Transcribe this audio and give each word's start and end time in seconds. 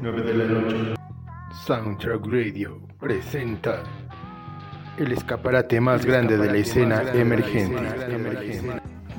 9 0.00 0.22
de 0.22 0.34
la 0.34 0.44
noche. 0.44 0.94
Soundtrack 1.64 2.26
Radio 2.26 2.80
presenta 3.00 3.82
el 4.98 5.12
escaparate 5.12 5.80
más 5.80 6.04
grande 6.04 6.36
de 6.36 6.50
la 6.50 6.58
escena 6.58 7.02
emergente. 7.12 7.82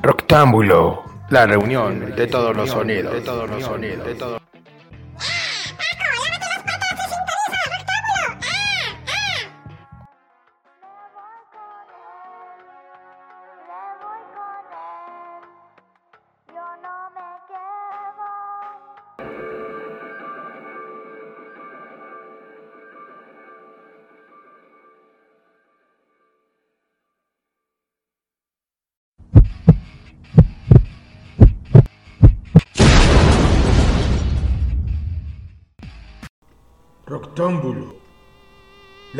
Roctámbulo, 0.01 1.03
la 1.29 1.45
reunión 1.45 2.15
de 2.15 2.27
todos 2.27 2.55
los 2.55 2.69
sonidos, 2.69 3.13
de 3.13 3.21
todos 3.21 3.49
los 3.49 3.63
sonidos, 3.63 4.05
de 4.05 4.15
todos 4.15 4.41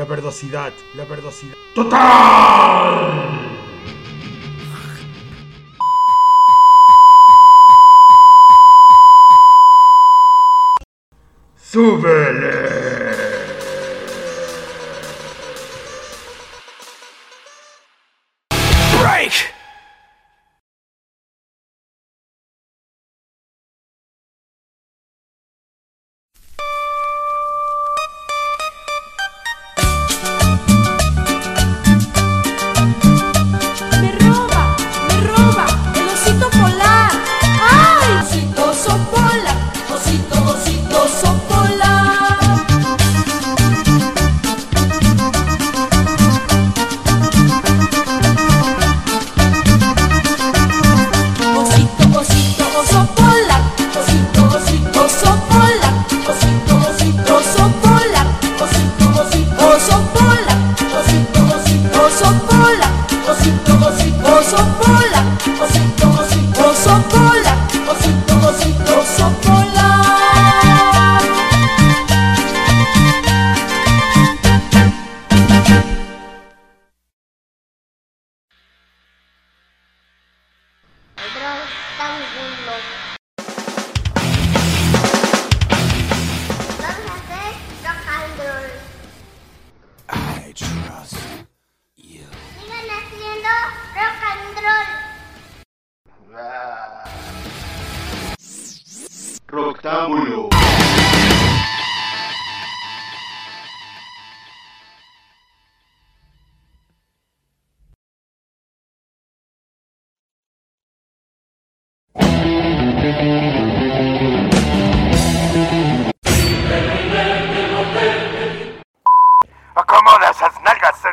perdosidad, 0.08 0.74
la 0.96 1.06
perdosidad. 1.06 1.56
¡Total! 1.76 3.37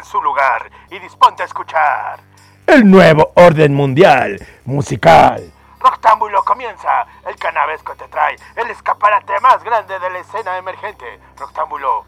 Su 0.04 0.20
lugar 0.22 0.70
y 0.90 0.98
disponte 0.98 1.42
a 1.42 1.46
escuchar. 1.46 2.20
El 2.66 2.90
nuevo 2.90 3.32
orden 3.34 3.74
mundial 3.74 4.38
musical. 4.64 5.52
Roctámbulo 5.80 6.42
comienza. 6.44 7.06
El 7.26 7.36
canavesco 7.36 7.94
te 7.94 8.08
trae 8.08 8.36
el 8.56 8.70
escaparate 8.70 9.38
más 9.40 9.62
grande 9.62 9.98
de 9.98 10.10
la 10.10 10.18
escena 10.18 10.56
emergente. 10.56 11.20
Roctámbulo. 11.36 12.04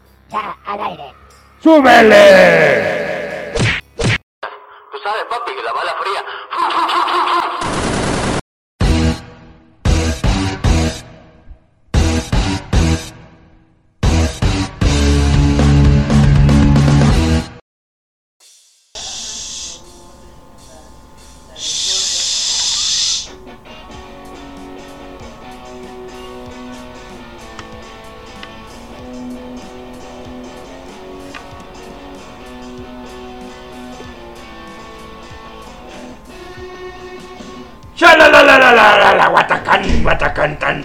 ¡Súbele! 1.61 3.53
Tú 4.91 4.97
sabes, 5.03 5.23
papi, 5.29 5.51
que 5.55 5.63
la 5.63 5.73
bala 5.73 5.95
fría. 5.99 6.23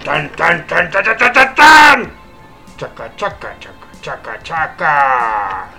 tan, 0.03 0.29
tan, 0.35 0.67
tan, 0.67 0.91
tan, 0.91 1.03
tan, 1.03 1.17
tan, 1.17 1.33
tan, 1.33 1.55
tan. 1.55 1.99
Chaca, 2.77 3.09
chaca, 3.15 3.55
chaca, 3.59 3.87
chaca, 4.01 4.33
chaca. 4.43 5.72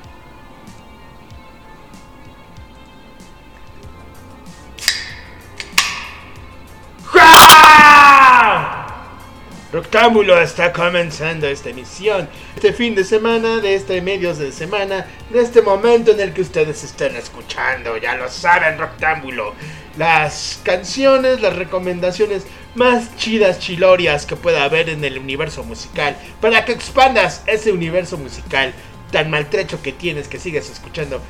Roctámbulo 9.75 10.41
está 10.41 10.73
comenzando 10.73 11.49
esta 11.49 11.71
emisión, 11.71 12.29
este 12.55 12.73
fin 12.73 12.95
de 12.95 13.03
semana, 13.03 13.57
de 13.57 13.75
este 13.75 14.01
medios 14.01 14.39
de 14.39 14.53
semana, 14.53 15.05
de 15.31 15.41
este 15.41 15.63
momento 15.63 16.13
en 16.13 16.21
el 16.21 16.33
que 16.33 16.43
ustedes 16.43 16.85
están 16.85 17.17
escuchando, 17.17 17.97
ya 17.97 18.15
lo 18.15 18.29
saben, 18.29 18.79
Roctámbulo. 18.79 19.53
Las 19.99 20.61
canciones, 20.63 21.41
las 21.41 21.57
recomendaciones 21.57 22.47
más 22.77 23.17
chidas, 23.17 23.59
chilorias 23.59 24.27
que 24.27 24.37
pueda 24.37 24.63
haber 24.63 24.91
en 24.91 25.05
el 25.05 25.19
universo 25.19 25.65
musical, 25.65 26.17
para 26.41 26.65
que 26.65 26.71
expandas 26.71 27.43
ese 27.49 27.73
universo 27.73 28.17
musical 28.17 28.73
tan 29.11 29.29
maltrecho 29.29 29.83
que 29.83 29.91
tienes, 29.91 30.29
que 30.29 30.39
sigues 30.39 30.71
escuchando 30.71 31.21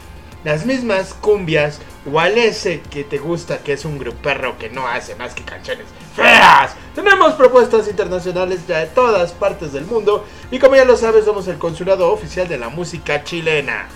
las 0.45 0.67
mismas 0.67 1.15
cumbias 1.15 1.81
o 2.11 2.21
al 2.21 2.37
ese 2.37 2.81
que 2.81 3.03
te 3.03 3.19
gusta 3.19 3.59
que 3.59 3.73
es 3.73 3.85
un 3.85 3.99
gruperro 3.99 4.59
que 4.59 4.69
no 4.69 4.87
hace 4.87 5.17
más 5.17 5.35
que 5.35 5.43
canciones 5.43 5.87
feas. 6.15 6.75
Tenemos 6.95 7.33
propuestas 7.33 7.89
internacionales 7.89 8.61
ya 8.69 8.81
de 8.81 8.87
todas 8.87 9.33
partes 9.33 9.73
del 9.73 9.87
mundo 9.87 10.27
y 10.51 10.59
como 10.59 10.77
ya 10.77 10.85
lo 10.85 10.97
sabes 10.97 11.25
somos 11.25 11.49
el 11.49 11.59
consulado 11.59 12.13
oficial 12.13 12.47
de 12.47 12.59
la 12.59 12.69
música 12.69 13.25
chilena. 13.25 13.89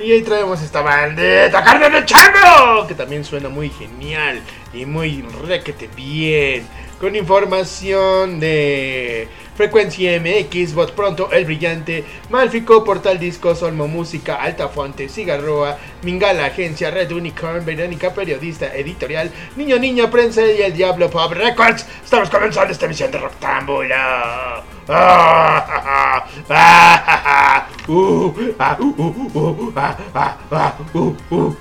Y 0.00 0.12
ahí 0.12 0.22
traemos 0.22 0.62
esta 0.62 0.80
bandeta, 0.80 1.64
carne 1.64 1.90
de 1.90 2.04
chango, 2.04 2.86
que 2.86 2.94
también 2.94 3.24
suena 3.24 3.48
muy 3.48 3.68
genial 3.68 4.40
y 4.72 4.86
muy 4.86 5.22
requete 5.44 5.88
bien. 5.88 6.68
Con 7.00 7.16
información 7.16 8.38
de 8.38 9.28
Frecuencia 9.58 10.20
MX, 10.20 10.72
Voz 10.72 10.92
Pronto, 10.92 11.32
El 11.32 11.44
Brillante, 11.44 12.04
Malfico, 12.30 12.84
Portal 12.84 13.18
Discos, 13.18 13.60
Olmo 13.64 13.88
Música, 13.88 14.36
Altafonte, 14.36 15.08
Cigarroa, 15.08 15.76
Mingala 16.04 16.46
Agencia, 16.46 16.92
Red 16.92 17.10
Unicorn, 17.10 17.64
Verónica 17.64 18.14
Periodista, 18.14 18.72
Editorial, 18.72 19.32
Niño 19.56 19.76
Niño, 19.80 20.12
Prensa 20.12 20.46
y 20.46 20.62
El 20.62 20.74
Diablo 20.74 21.10
Pop 21.10 21.32
Records. 21.32 21.88
Estamos 22.04 22.30
comenzando 22.30 22.70
esta 22.70 22.84
emisión 22.84 23.10
de. 23.10 23.18
Ah, 23.18 24.62
ah, 24.88 26.24
ah, 26.48 26.48
ah, 26.48 27.66
uh, 27.88 28.32
ah, 28.60 28.76
uh, 30.94 31.16
uh, 31.30 31.56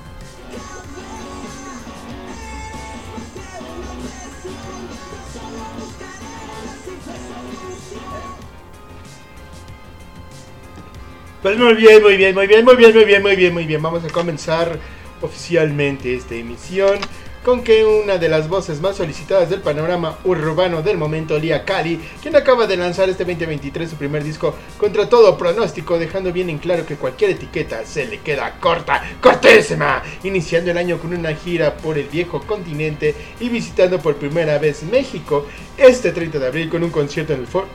Pues 11.42 11.56
muy 11.56 11.76
bien, 11.76 12.02
muy 12.02 12.18
bien, 12.18 12.34
muy 12.34 12.48
bien, 12.48 12.66
muy 12.66 12.76
bien, 12.76 12.94
muy 12.96 13.06
bien, 13.06 13.22
muy 13.22 13.36
bien, 13.36 13.54
muy 13.54 13.66
bien. 13.66 13.82
Vamos 13.82 14.04
a 14.04 14.10
comenzar 14.10 14.80
oficialmente 15.22 16.16
esta 16.16 16.34
emisión 16.34 16.98
con 17.44 17.64
que 17.64 17.86
una 17.86 18.18
de 18.18 18.28
las 18.28 18.50
voces 18.50 18.82
más 18.82 18.98
solicitadas 18.98 19.48
del 19.52 19.62
panorama 19.62 20.18
urbano 20.24 20.82
del 20.82 20.98
momento, 20.98 21.38
Lia 21.38 21.64
Kali, 21.64 22.02
quien 22.24 22.36
acaba 22.36 22.66
de 22.66 22.76
lanzar 22.76 23.08
este 23.08 23.24
2023 23.24 23.88
su 23.88 23.96
primer 23.98 24.24
disco 24.24 24.56
contra 24.80 25.08
todo 25.08 25.38
pronóstico, 25.38 26.00
dejando 26.00 26.34
bien 26.34 26.50
en 26.50 26.58
claro 26.58 26.88
que 26.88 26.96
cualquier 26.96 27.32
etiqueta 27.32 27.86
se 27.86 28.08
le 28.08 28.20
queda 28.22 28.60
corta, 28.60 29.04
cortésima, 29.22 30.02
iniciando 30.24 30.72
el 30.72 30.78
año 30.80 30.98
con 30.98 31.14
una 31.14 31.36
gira 31.36 31.78
por 31.78 32.00
el 32.00 32.08
viejo 32.08 32.42
continente 32.42 33.14
y 33.40 33.50
visitando 33.50 34.00
por 34.00 34.16
primera 34.16 34.58
vez 34.58 34.82
México 34.82 35.46
este 35.78 36.12
30 36.12 36.40
de 36.40 36.48
abril 36.48 36.70
con 36.70 36.84
un 36.84 36.90
concierto 36.90 37.34
en 37.34 37.42
el 37.42 37.48
Foro 37.48 37.68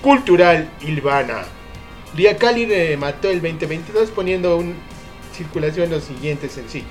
Cultural 0.00 0.70
Ilvana. 0.80 1.61
Lia 2.14 2.36
Kali 2.36 2.66
remató 2.66 3.30
el 3.30 3.40
2022 3.40 4.10
poniendo 4.10 4.60
en 4.60 4.74
circulación 5.34 5.90
los 5.90 6.04
siguientes 6.04 6.52
sencillos 6.52 6.90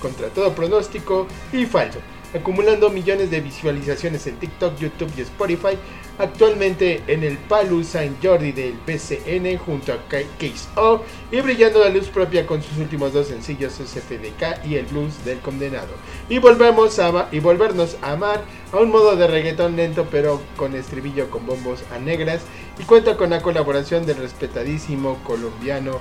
contra 0.00 0.28
todo 0.28 0.54
pronóstico 0.54 1.28
y 1.52 1.66
falso, 1.66 1.98
acumulando 2.34 2.88
millones 2.88 3.30
de 3.30 3.40
visualizaciones 3.40 4.26
en 4.26 4.36
TikTok, 4.36 4.78
YouTube 4.78 5.12
y 5.16 5.20
Spotify, 5.20 5.78
actualmente 6.22 7.02
en 7.08 7.24
el 7.24 7.36
Palu 7.36 7.82
Saint 7.82 8.24
Jordi 8.24 8.52
del 8.52 8.74
PCN 8.74 9.58
junto 9.58 9.92
a 9.92 9.98
Case 10.08 10.68
O 10.76 11.02
y 11.30 11.40
brillando 11.40 11.80
la 11.80 11.88
luz 11.88 12.08
propia 12.08 12.46
con 12.46 12.62
sus 12.62 12.78
últimos 12.78 13.12
dos 13.12 13.26
sencillos 13.26 13.74
SFDK 13.74 14.64
y 14.64 14.76
el 14.76 14.86
Blues 14.86 15.24
del 15.24 15.40
Condenado. 15.40 15.92
Y 16.28 16.38
volvemos 16.38 16.98
a 16.98 17.28
y 17.32 17.40
volvernos 17.40 17.96
a 18.02 18.12
amar 18.12 18.42
a 18.72 18.78
un 18.78 18.90
modo 18.90 19.16
de 19.16 19.26
reggaetón 19.26 19.76
lento 19.76 20.06
pero 20.10 20.40
con 20.56 20.74
estribillo 20.74 21.28
con 21.28 21.44
bombos 21.46 21.82
a 21.92 21.98
negras 21.98 22.42
y 22.78 22.84
cuenta 22.84 23.16
con 23.16 23.30
la 23.30 23.42
colaboración 23.42 24.06
del 24.06 24.18
respetadísimo 24.18 25.18
colombiano 25.24 26.00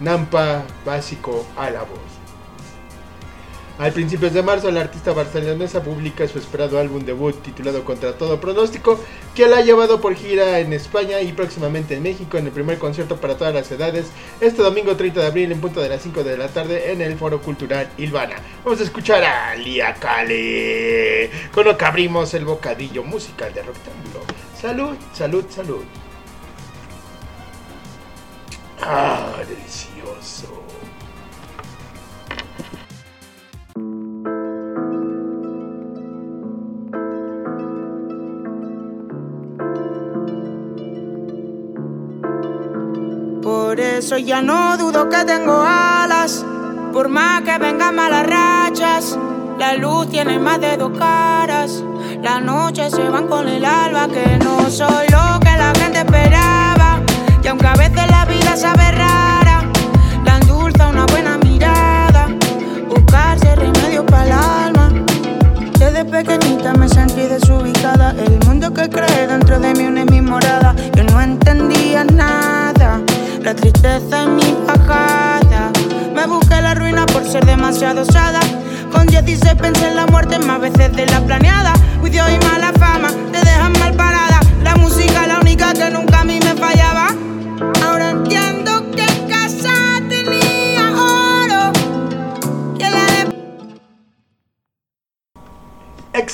Nampa 0.00 0.64
Básico 0.84 1.46
a 1.56 1.70
la 1.70 1.80
voz. 1.80 2.21
Al 3.78 3.92
principios 3.92 4.34
de 4.34 4.42
marzo, 4.42 4.70
la 4.70 4.82
artista 4.82 5.12
barcelonesa 5.12 5.82
publica 5.82 6.28
su 6.28 6.38
esperado 6.38 6.78
álbum 6.78 7.04
debut 7.04 7.42
titulado 7.42 7.84
Contra 7.84 8.12
todo 8.12 8.38
pronóstico, 8.38 9.00
que 9.34 9.48
la 9.48 9.56
ha 9.56 9.60
llevado 9.62 10.00
por 10.00 10.14
gira 10.14 10.60
en 10.60 10.72
España 10.74 11.20
y 11.22 11.32
próximamente 11.32 11.94
en 11.96 12.02
México 12.02 12.36
en 12.36 12.46
el 12.46 12.52
primer 12.52 12.78
concierto 12.78 13.16
para 13.16 13.36
todas 13.36 13.54
las 13.54 13.70
edades, 13.72 14.06
este 14.40 14.62
domingo 14.62 14.94
30 14.94 15.20
de 15.20 15.26
abril 15.26 15.52
en 15.52 15.60
punto 15.60 15.80
de 15.80 15.88
las 15.88 16.02
5 16.02 16.22
de 16.22 16.36
la 16.36 16.48
tarde 16.48 16.92
en 16.92 17.00
el 17.00 17.16
Foro 17.16 17.40
Cultural 17.40 17.88
Ilvana. 17.96 18.36
Vamos 18.62 18.78
a 18.78 18.84
escuchar 18.84 19.24
a 19.24 19.56
Lia 19.56 19.94
Kale, 19.94 21.30
con 21.52 21.64
lo 21.64 21.76
que 21.76 21.84
abrimos 21.84 22.34
el 22.34 22.44
bocadillo 22.44 23.02
musical 23.02 23.54
de 23.54 23.62
Rectángulo. 23.62 24.20
Salud, 24.60 24.96
salud, 25.14 25.44
salud. 25.48 25.82
Ah, 28.82 29.32
delicioso. 29.48 30.61
Por 43.42 43.80
eso 43.80 44.16
ya 44.18 44.40
no 44.40 44.78
dudo 44.78 45.08
que 45.08 45.24
tengo 45.24 45.64
alas. 45.66 46.44
Por 46.92 47.08
más 47.08 47.42
que 47.42 47.58
vengan 47.58 47.96
malas 47.96 48.24
rachas, 48.24 49.18
la 49.58 49.74
luz 49.74 50.08
tiene 50.10 50.38
más 50.38 50.60
de 50.60 50.76
dos 50.76 50.96
caras. 50.96 51.82
Las 52.22 52.40
noches 52.40 52.92
se 52.92 53.02
van 53.08 53.26
con 53.26 53.48
el 53.48 53.64
alba, 53.64 54.06
que 54.06 54.38
no 54.38 54.70
soy 54.70 55.08
lo 55.08 55.40
que 55.40 55.56
la 55.56 55.72
gente 55.74 55.98
esperaba. 55.98 57.00
Y 57.42 57.48
aunque 57.48 57.66
a 57.66 57.74
veces 57.74 58.08
la 58.08 58.24
vida 58.26 58.56
sabe 58.56 58.92
rara, 58.92 59.64
la 60.24 60.36
endulza 60.36 60.86
una 60.86 61.04
buena 61.06 61.36
mirada. 61.38 62.28
Buscarse 62.88 63.56
remedios 63.56 64.04
para 64.04 64.24
el 64.24 64.32
alma. 64.32 64.88
Desde 65.80 66.04
pequeñita 66.04 66.74
me 66.74 66.88
sentí 66.88 67.22
desubicada. 67.22 68.12
El 68.12 68.38
mundo 68.46 68.72
que 68.72 68.88
cree 68.88 69.26
dentro 69.26 69.58
de 69.58 69.74
mí 69.74 69.84
una 69.84 70.02
es 70.02 70.10
mi 70.12 70.20
morada. 70.20 70.76
Yo 70.94 71.02
no 71.02 71.20
entendía 71.20 72.04
nada. 72.04 72.61
La 73.42 73.56
tristeza 73.56 74.22
en 74.22 74.36
mi 74.36 74.56
bajada. 74.66 75.72
Me 76.14 76.26
busqué 76.26 76.60
la 76.60 76.74
ruina 76.74 77.04
por 77.06 77.24
ser 77.24 77.44
demasiado 77.44 78.02
osada. 78.02 78.38
Con 78.92 79.08
16 79.08 79.54
pensé 79.54 79.88
en 79.88 79.96
la 79.96 80.06
muerte 80.06 80.38
más 80.38 80.60
veces 80.60 80.94
de 80.94 81.06
la 81.06 81.20
planeada. 81.20 81.72
Juicio 82.00 82.22
y 82.28 82.38
mala 82.46 82.72
fama 82.72 83.08
te 83.32 83.38
dejan 83.38 83.72
mal 83.80 83.94
parada. 83.94 84.38
La 84.62 84.76
música 84.76 85.26
la 85.26 85.40
única 85.40 85.72
que 85.72 85.90
nunca 85.90 86.20
a 86.20 86.24
mí 86.24 86.38
me 86.38 86.54
fallaba. 86.54 86.91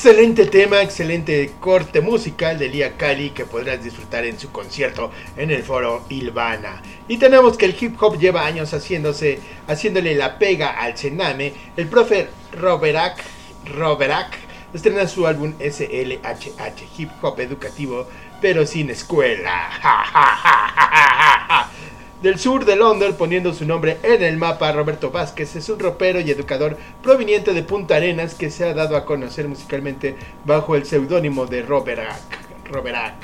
Excelente 0.09 0.47
tema, 0.47 0.81
excelente 0.81 1.53
corte 1.61 2.01
musical 2.01 2.59
de 2.59 2.71
Lia 2.71 2.97
Kali 2.97 3.29
que 3.29 3.45
podrás 3.45 3.85
disfrutar 3.85 4.25
en 4.25 4.39
su 4.39 4.51
concierto 4.51 5.13
en 5.37 5.51
el 5.51 5.63
foro 5.63 6.07
Ilvana. 6.09 6.81
Y 7.09 7.19
tenemos 7.19 7.59
que 7.59 7.67
el 7.67 7.77
hip 7.79 8.03
hop 8.03 8.19
lleva 8.19 8.47
años 8.47 8.73
haciéndose, 8.73 9.39
haciéndole 9.67 10.15
la 10.15 10.39
pega 10.39 10.71
al 10.81 10.97
cename. 10.97 11.53
El 11.77 11.89
profe 11.89 12.29
Roberak, 12.53 13.23
Roberak 13.67 14.35
estrena 14.73 15.07
su 15.07 15.27
álbum 15.27 15.53
SLHH, 15.61 16.85
hip 16.97 17.11
hop 17.21 17.39
educativo, 17.41 18.09
pero 18.41 18.65
sin 18.65 18.89
escuela. 18.89 19.69
Del 22.23 22.37
sur 22.41 22.65
de 22.65 22.75
Londres, 22.75 23.15
poniendo 23.17 23.55
su 23.55 23.65
nombre 23.65 23.99
en 24.03 24.25
el 24.25 24.39
mapa, 24.39 24.73
Roberto 24.73 25.13
Vázquez 25.13 25.55
es 25.55 25.69
un 25.69 25.79
ropero 25.79 26.19
y 26.19 26.29
educador 26.29 26.77
proveniente 27.01 27.53
de 27.53 27.63
Punta 27.63 27.95
Arenas 27.95 28.35
que 28.35 28.51
se 28.51 28.65
ha 28.65 28.75
dado 28.75 28.97
a 28.97 29.05
conocer 29.05 29.47
musicalmente 29.47 30.17
bajo 30.45 30.75
el 30.75 30.85
seudónimo 30.85 31.47
de 31.47 31.63
Roberak. 31.63 32.19
Roberak. 32.73 33.15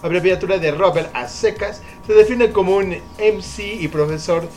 Abreviatura 0.00 0.56
de 0.56 0.70
Robert 0.70 1.14
a 1.14 1.28
secas, 1.28 1.82
se 2.06 2.14
define 2.14 2.50
como 2.50 2.76
un 2.76 2.96
MC 3.18 3.82
y 3.82 3.88
profesor 3.88 4.48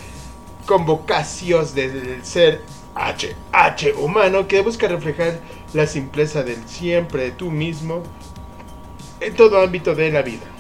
con 0.66 0.86
vocacios 0.86 1.76
del 1.76 2.24
ser 2.24 2.62
H, 2.96 3.36
H 3.52 3.94
humano 3.96 4.48
que 4.48 4.62
busca 4.62 4.88
reflejar 4.88 5.42
la 5.74 5.86
simpleza 5.86 6.44
del 6.44 6.66
siempre 6.66 7.32
tú 7.32 7.52
mismo 7.52 8.04
en 9.20 9.36
todo 9.36 9.62
ámbito 9.62 9.96
de 9.96 10.12
la 10.12 10.22
vida. 10.22 10.51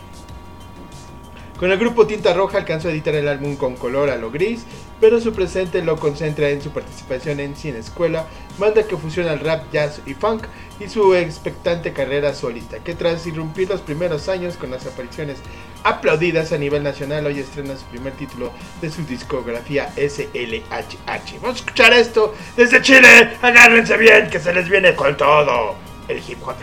Con 1.61 1.71
el 1.71 1.77
grupo 1.77 2.07
Tinta 2.07 2.33
Roja 2.33 2.57
alcanzó 2.57 2.87
a 2.87 2.91
editar 2.91 3.13
el 3.13 3.27
álbum 3.27 3.55
con 3.55 3.75
color 3.75 4.09
a 4.09 4.17
lo 4.17 4.31
gris, 4.31 4.65
pero 4.99 5.21
su 5.21 5.31
presente 5.31 5.83
lo 5.83 5.95
concentra 5.95 6.49
en 6.49 6.59
su 6.59 6.71
participación 6.71 7.39
en 7.39 7.55
Cine 7.55 7.77
Escuela, 7.77 8.25
banda 8.57 8.81
que 8.81 8.97
fusiona 8.97 9.33
el 9.33 9.41
rap, 9.41 9.71
jazz 9.71 10.01
y 10.07 10.15
funk, 10.15 10.45
y 10.79 10.89
su 10.89 11.13
expectante 11.13 11.93
carrera 11.93 12.33
solista, 12.33 12.79
que 12.79 12.95
tras 12.95 13.27
irrumpir 13.27 13.69
los 13.69 13.81
primeros 13.81 14.27
años 14.27 14.57
con 14.57 14.71
las 14.71 14.87
apariciones 14.87 15.37
aplaudidas 15.83 16.51
a 16.51 16.57
nivel 16.57 16.81
nacional, 16.81 17.27
hoy 17.27 17.37
estrena 17.37 17.77
su 17.77 17.85
primer 17.85 18.13
título 18.13 18.51
de 18.81 18.89
su 18.89 19.03
discografía 19.03 19.93
SLHH. 19.97 21.41
Vamos 21.43 21.57
a 21.57 21.59
escuchar 21.59 21.93
esto 21.93 22.33
desde 22.57 22.81
Chile, 22.81 23.37
agárrense 23.39 23.97
bien 23.97 24.31
que 24.31 24.39
se 24.39 24.51
les 24.51 24.67
viene 24.67 24.95
con 24.95 25.15
todo 25.15 25.75
el 26.07 26.17
hip 26.27 26.39
hop 26.41 26.55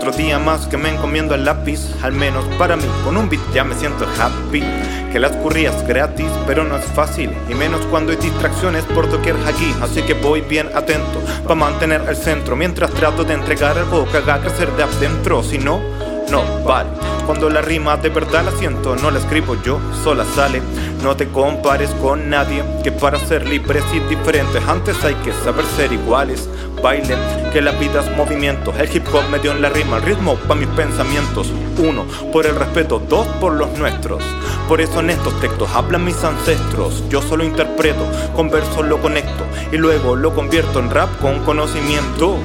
Otro 0.00 0.12
día 0.12 0.38
más 0.38 0.66
que 0.66 0.78
me 0.78 0.88
encomiendo 0.88 1.34
al 1.34 1.44
lápiz, 1.44 1.78
al 2.02 2.12
menos 2.12 2.42
para 2.56 2.74
mí, 2.74 2.86
con 3.04 3.18
un 3.18 3.28
beat 3.28 3.42
ya 3.52 3.64
me 3.64 3.74
siento 3.74 4.06
happy. 4.18 4.64
Que 5.12 5.18
las 5.18 5.32
currías 5.32 5.86
gratis, 5.86 6.24
pero 6.46 6.64
no 6.64 6.78
es 6.78 6.86
fácil, 6.86 7.30
y 7.50 7.54
menos 7.54 7.82
cuando 7.90 8.10
hay 8.10 8.16
distracciones 8.16 8.82
por 8.84 9.10
doquier 9.10 9.36
aquí. 9.46 9.74
Así 9.82 10.00
que 10.00 10.14
voy 10.14 10.40
bien 10.40 10.70
atento, 10.74 11.20
para 11.42 11.54
mantener 11.54 12.00
el 12.08 12.16
centro, 12.16 12.56
mientras 12.56 12.90
trato 12.92 13.24
de 13.24 13.34
entregar 13.34 13.76
algo 13.76 14.10
que 14.10 14.16
haga 14.16 14.40
crecer 14.40 14.72
de 14.72 14.84
adentro. 14.84 15.42
Si 15.42 15.58
no, 15.58 15.82
no 16.30 16.64
vale. 16.64 16.88
Cuando 17.26 17.50
la 17.50 17.60
rima 17.60 17.98
de 17.98 18.08
verdad 18.08 18.42
la 18.42 18.52
siento, 18.52 18.96
no 18.96 19.10
la 19.10 19.18
escribo 19.18 19.54
yo, 19.62 19.78
sola 20.02 20.24
sale. 20.34 20.62
No 21.02 21.14
te 21.14 21.28
compares 21.28 21.90
con 22.00 22.30
nadie, 22.30 22.64
que 22.82 22.90
para 22.90 23.18
ser 23.18 23.46
libres 23.46 23.84
y 23.94 24.00
diferentes 24.00 24.66
antes 24.66 25.04
hay 25.04 25.14
que 25.16 25.34
saber 25.44 25.66
ser 25.76 25.92
iguales. 25.92 26.48
Baile, 26.82 27.16
que 27.52 27.60
la 27.60 27.72
vida 27.72 28.00
es 28.00 28.16
movimiento. 28.16 28.72
El 28.78 28.94
hip 28.94 29.06
hop 29.12 29.28
me 29.30 29.38
dio 29.38 29.52
en 29.52 29.62
la 29.62 29.68
rima 29.68 29.98
el 29.98 30.02
ritmo 30.02 30.36
para 30.36 30.60
mis 30.60 30.68
pensamientos. 30.68 31.52
Uno, 31.78 32.04
por 32.32 32.46
el 32.46 32.56
respeto, 32.56 32.98
dos, 32.98 33.26
por 33.40 33.52
los 33.52 33.70
nuestros. 33.78 34.22
Por 34.68 34.80
eso 34.80 35.00
en 35.00 35.10
estos 35.10 35.38
textos 35.40 35.70
hablan 35.74 36.04
mis 36.04 36.22
ancestros. 36.22 37.04
Yo 37.08 37.20
solo 37.22 37.44
interpreto, 37.44 38.04
con 38.34 38.50
versos 38.50 38.86
lo 38.86 39.00
conecto 39.00 39.44
y 39.72 39.76
luego 39.76 40.16
lo 40.16 40.34
convierto 40.34 40.78
en 40.78 40.90
rap 40.90 41.08
con 41.20 41.40
conocimiento. 41.44 42.38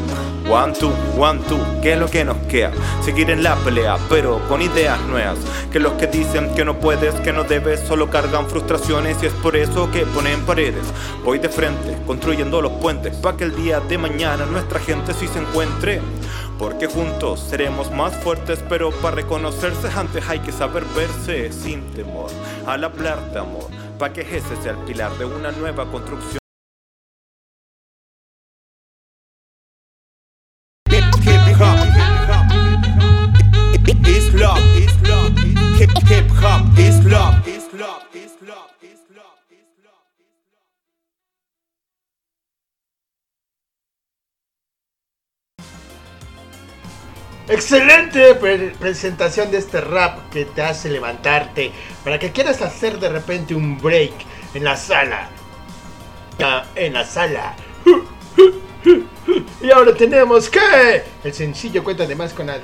One, 0.48 0.74
two, 0.74 0.94
one, 1.18 1.40
two, 1.50 1.58
¿qué 1.82 1.94
es 1.94 2.00
lo 2.00 2.08
que 2.08 2.24
nos 2.24 2.38
queda? 2.46 2.72
Seguir 3.02 3.32
en 3.32 3.42
la 3.42 3.56
pelea, 3.56 3.98
pero 4.10 4.40
con 4.48 4.62
ideas 4.62 5.02
nuevas. 5.08 5.40
Que 5.72 5.80
los 5.80 5.94
que 5.94 6.06
dicen 6.06 6.54
que 6.54 6.64
no 6.64 6.80
puedes, 6.80 7.16
que 7.22 7.34
no 7.34 7.44
debes, 7.46 7.80
solo 7.80 8.12
cargan 8.12 8.48
frustraciones 8.48 9.18
y 9.24 9.26
es 9.26 9.34
por 9.34 9.56
eso 9.56 9.90
que 9.90 10.06
ponen 10.06 10.40
paredes. 10.42 10.86
Voy 11.24 11.40
de 11.40 11.50
frente, 11.50 11.98
construyendo 12.06 12.62
los 12.62 12.74
puentes, 12.74 13.16
para 13.16 13.36
que 13.36 13.46
el 13.46 13.56
día 13.56 13.80
de 13.80 13.98
mañana 13.98 14.46
nuestra 14.46 14.80
gente 14.80 15.16
sí 15.16 15.28
se 15.28 15.40
encuentre. 15.40 16.00
Porque 16.60 16.86
juntos 16.86 17.40
seremos 17.50 17.90
más 17.90 18.16
fuertes, 18.16 18.64
pero 18.70 18.92
para 18.92 19.16
reconocerse 19.16 19.90
antes 19.96 20.30
hay 20.30 20.40
que 20.40 20.52
saber 20.52 20.84
verse 20.96 21.52
sin 21.52 21.82
temor. 21.94 22.30
Al 22.68 22.84
hablar 22.84 23.32
de 23.32 23.40
amor, 23.40 23.68
para 23.98 24.14
que 24.14 24.22
ese 24.22 24.56
sea 24.62 24.74
el 24.74 24.78
pilar 24.86 25.12
de 25.18 25.26
una 25.26 25.52
nueva 25.52 25.86
construcción. 25.92 26.45
Excelente 47.48 48.34
pre- 48.36 48.74
presentación 48.80 49.52
de 49.52 49.58
este 49.60 49.80
rap 49.82 50.30
que 50.32 50.46
te 50.46 50.62
hace 50.64 50.90
levantarte 50.90 51.72
para 52.04 52.18
que 52.18 52.32
quieras 52.32 52.62
hacer 52.62 53.00
de 53.00 53.10
repente 53.10 53.54
un 53.54 53.78
break 53.78 54.14
en 54.54 54.64
la 54.64 54.76
sala. 54.76 55.30
Ya, 56.40 56.66
En 56.76 56.94
la 56.94 57.06
sala. 57.06 57.56
Y 59.66 59.72
ahora 59.72 59.96
tenemos 59.96 60.48
que 60.48 60.60
el 61.24 61.34
sencillo 61.34 61.84
cuenta 61.84 62.04
además 62.04 62.34
con 62.34 62.46
la 62.46 62.60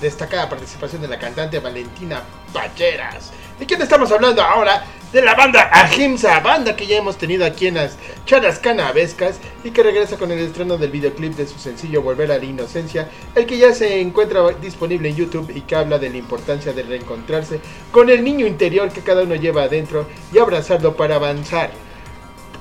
destacada 0.00 0.48
participación 0.48 1.00
de 1.00 1.06
la 1.06 1.16
cantante 1.16 1.60
Valentina 1.60 2.24
Pacheras. 2.52 3.30
¿De 3.56 3.64
quién 3.64 3.80
estamos 3.80 4.10
hablando 4.10 4.42
ahora? 4.42 4.84
De 5.12 5.22
la 5.22 5.36
banda 5.36 5.70
Ahimsa, 5.72 6.40
banda 6.40 6.74
que 6.74 6.88
ya 6.88 6.96
hemos 6.96 7.18
tenido 7.18 7.46
aquí 7.46 7.68
en 7.68 7.74
las 7.74 7.96
charlas 8.26 8.58
canavescas 8.58 9.36
y 9.62 9.70
que 9.70 9.84
regresa 9.84 10.18
con 10.18 10.32
el 10.32 10.40
estreno 10.40 10.76
del 10.76 10.90
videoclip 10.90 11.36
de 11.36 11.46
su 11.46 11.56
sencillo 11.60 12.02
Volver 12.02 12.32
a 12.32 12.38
la 12.38 12.44
Inocencia, 12.44 13.08
el 13.36 13.46
que 13.46 13.56
ya 13.56 13.72
se 13.72 14.00
encuentra 14.00 14.42
disponible 14.60 15.10
en 15.10 15.14
YouTube 15.14 15.52
y 15.54 15.60
que 15.60 15.76
habla 15.76 16.00
de 16.00 16.10
la 16.10 16.16
importancia 16.16 16.72
de 16.72 16.82
reencontrarse 16.82 17.60
con 17.92 18.10
el 18.10 18.24
niño 18.24 18.44
interior 18.44 18.90
que 18.90 19.02
cada 19.02 19.22
uno 19.22 19.36
lleva 19.36 19.62
adentro 19.62 20.08
y 20.32 20.38
abrazarlo 20.38 20.96
para 20.96 21.14
avanzar. 21.14 21.70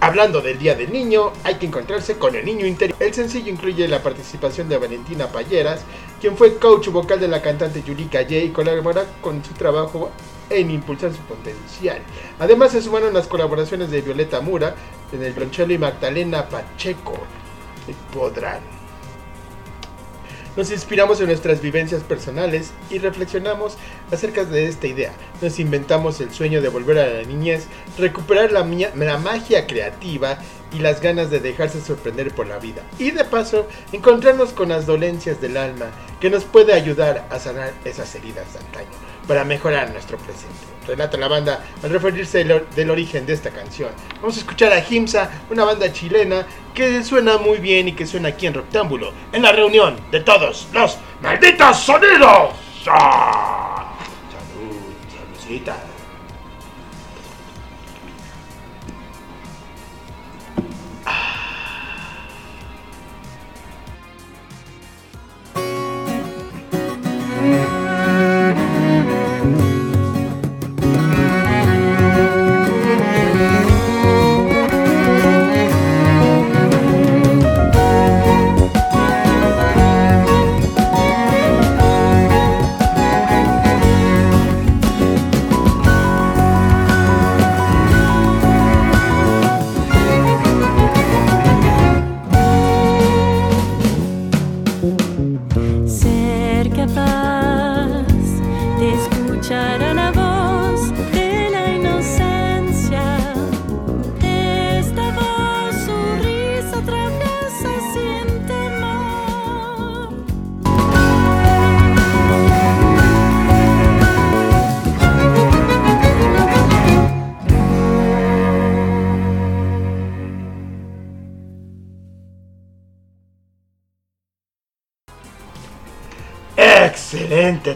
Hablando 0.03 0.41
del 0.41 0.59
Día 0.59 0.75
del 0.75 0.91
Niño, 0.91 1.31
hay 1.45 1.55
que 1.55 1.65
encontrarse 1.65 2.17
con 2.17 2.35
el 2.35 2.43
niño 2.43 2.65
interior. 2.65 2.97
El 2.99 3.13
sencillo 3.13 3.49
incluye 3.49 3.87
la 3.87 4.03
participación 4.03 4.67
de 4.67 4.77
Valentina 4.77 5.27
Payeras, 5.27 5.85
quien 6.19 6.35
fue 6.35 6.57
coach 6.57 6.89
vocal 6.89 7.21
de 7.21 7.29
la 7.29 7.41
cantante 7.41 7.81
Yurika 7.83 8.19
J 8.19 8.35
y 8.35 8.49
colabora 8.49 9.05
con 9.21 9.41
su 9.45 9.53
trabajo 9.53 10.11
en 10.49 10.71
impulsar 10.71 11.13
su 11.13 11.21
potencial. 11.21 11.99
Además 12.37 12.73
se 12.73 12.81
sumaron 12.81 13.13
las 13.13 13.27
colaboraciones 13.27 13.91
de 13.91 14.01
Violeta 14.01 14.41
Mura 14.41 14.75
en 15.13 15.23
el 15.23 15.31
violonchelo 15.31 15.71
y 15.71 15.77
Magdalena 15.77 16.49
Pacheco. 16.49 17.17
Podrán. 18.13 18.72
Nos 20.55 20.69
inspiramos 20.69 21.19
en 21.19 21.27
nuestras 21.27 21.61
vivencias 21.61 22.03
personales 22.03 22.71
y 22.91 22.99
reflexionamos 22.99 23.75
acerca 24.11 24.45
de 24.45 24.67
esta 24.67 24.85
idea. 24.85 25.11
Nos 25.41 25.57
inventamos 25.59 26.21
el 26.21 26.31
sueño 26.31 26.61
de 26.61 26.69
volver 26.69 26.99
a 26.99 27.07
la 27.07 27.23
niñez, 27.23 27.65
recuperar 27.97 28.51
la, 28.51 28.63
magia 29.17 29.65
creativa 29.65 30.37
y 30.71 30.79
las 30.79 31.01
ganas 31.01 31.31
de 31.31 31.39
dejarse 31.39 31.81
sorprender 31.81 32.35
por 32.35 32.45
la 32.45 32.59
vida. 32.59 32.83
Y 32.99 33.09
de 33.09 33.25
paso, 33.25 33.67
encontrarnos 33.91 34.53
con 34.53 34.69
las 34.69 34.85
dolencias 34.85 35.41
del 35.41 35.57
alma 35.57 35.87
que 36.21 36.29
nos 36.29 36.43
puede 36.43 36.73
ayudar 36.73 37.25
a 37.31 37.39
sanar 37.39 37.73
esas 37.83 38.13
heridas 38.13 38.53
de 38.53 38.59
antaño 38.59 38.97
para 39.27 39.43
mejorar 39.43 39.91
nuestro 39.91 40.17
presente. 40.19 40.72
Relata 40.87 41.17
la 41.17 41.27
banda 41.27 41.63
al 41.81 41.89
referirse 41.89 42.39
del, 42.39 42.51
or- 42.51 42.69
del 42.71 42.89
origen 42.91 43.25
de 43.25 43.33
esta 43.33 43.49
canción. 43.51 43.89
Vamos 44.21 44.35
a 44.37 44.39
escuchar 44.39 44.71
a 44.73 44.83
Himsa, 44.87 45.29
una 45.49 45.63
banda 45.63 45.91
chilena 45.91 46.45
que 46.73 47.03
suena 47.03 47.37
muy 47.37 47.57
bien 47.59 47.87
y 47.87 47.93
que 47.93 48.05
suena 48.05 48.29
aquí 48.29 48.47
en 48.47 48.53
Rectángulo, 48.53 49.13
en 49.31 49.41
la 49.43 49.51
reunión 49.51 49.95
de 50.11 50.19
todos 50.21 50.67
los 50.73 50.97
malditos 51.21 51.77
sonidos. 51.77 52.49
¡Ah! 52.87 53.93
Salud, 54.31 54.75
saludcita. 55.37 55.77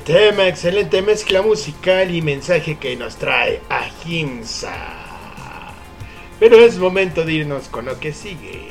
Tema, 0.07 0.47
excelente 0.47 1.01
mezcla 1.01 1.41
musical 1.41 2.15
y 2.15 2.21
mensaje 2.21 2.77
que 2.77 2.95
nos 2.95 3.17
trae 3.17 3.61
Ahimsa. 3.67 4.73
Pero 6.39 6.55
es 6.55 6.77
momento 6.77 7.25
de 7.25 7.33
irnos 7.33 7.67
con 7.67 7.87
lo 7.87 7.99
que 7.99 8.13
sigue. 8.13 8.69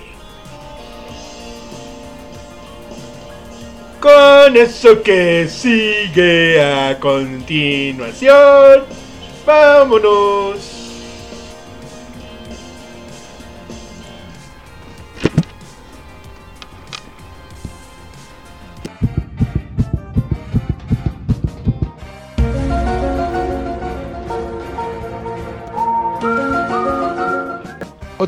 Con 4.00 4.56
eso 4.56 5.02
que 5.02 5.46
sigue 5.46 6.62
a 6.62 6.98
continuación, 6.98 8.84
vámonos. 9.44 10.75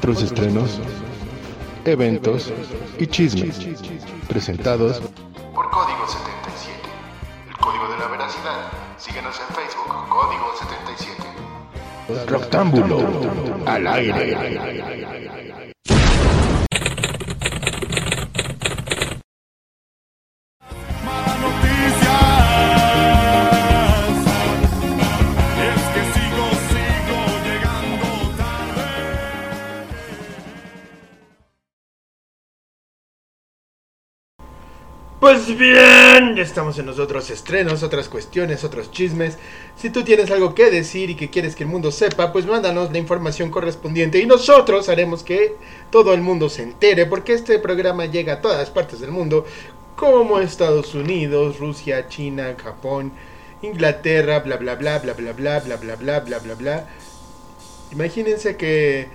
otros 0.09 0.23
estrenos, 0.23 0.81
eventos 1.85 2.51
y 2.99 3.07
chismes 3.07 3.59
presentados 4.27 5.03
por 5.55 5.69
Código 5.69 6.09
77. 6.09 6.81
El 7.51 7.57
Código 7.59 7.89
de 7.89 7.99
la 7.99 8.07
Veracidad. 8.07 8.73
Síguenos 8.97 9.39
en 9.39 9.55
Facebook, 9.55 9.93
Código 10.09 10.51
77. 12.07 12.27
Roctámbulo 12.27 13.01
al 13.67 13.87
aire. 13.87 15.68
Pues 35.49 35.61
bien, 35.61 36.37
estamos 36.37 36.79
en 36.79 36.85
los 36.85 36.99
otros 36.99 37.31
estrenos, 37.31 37.83
otras 37.83 38.11
cuestiones, 38.11 38.65
otros 38.65 38.91
chismes. 38.91 39.39
Si 39.79 39.89
tú 39.89 40.05
tienes 40.05 40.31
algo 40.31 40.55
que 40.55 40.71
decir 40.71 41.09
y 41.09 41.15
que 41.15 41.31
quieres 41.31 41.57
que 41.57 41.63
el 41.63 41.71
mundo 41.71 41.91
sepa, 41.91 42.35
pues 42.35 42.45
mándanos 42.45 42.93
la 42.93 42.99
información 42.99 43.49
correspondiente 43.51 44.19
y 44.19 44.27
nosotros 44.27 44.91
haremos 44.91 45.23
que 45.23 45.57
todo 45.91 46.13
el 46.13 46.21
mundo 46.21 46.51
se 46.51 46.65
entere 46.65 47.07
porque 47.07 47.33
este 47.33 47.59
programa 47.61 48.05
llega 48.05 48.35
a 48.35 48.41
todas 48.43 48.69
partes 48.69 49.01
del 49.01 49.11
mundo, 49.11 49.47
como 49.97 50.39
Estados 50.39 50.95
Unidos, 50.95 51.59
Rusia, 51.59 52.09
China, 52.09 52.55
Japón, 52.63 53.13
Inglaterra, 53.63 54.41
bla 54.41 54.59
bla 54.59 54.75
bla 54.75 54.99
bla 54.99 55.15
bla 55.15 55.33
bla 55.33 55.61
bla 55.61 55.77
bla 55.77 55.97
bla 55.97 56.21
bla 56.21 56.39
bla 56.41 56.55
bla. 56.57 56.89
Imagínense 57.91 58.59
que 58.59 59.09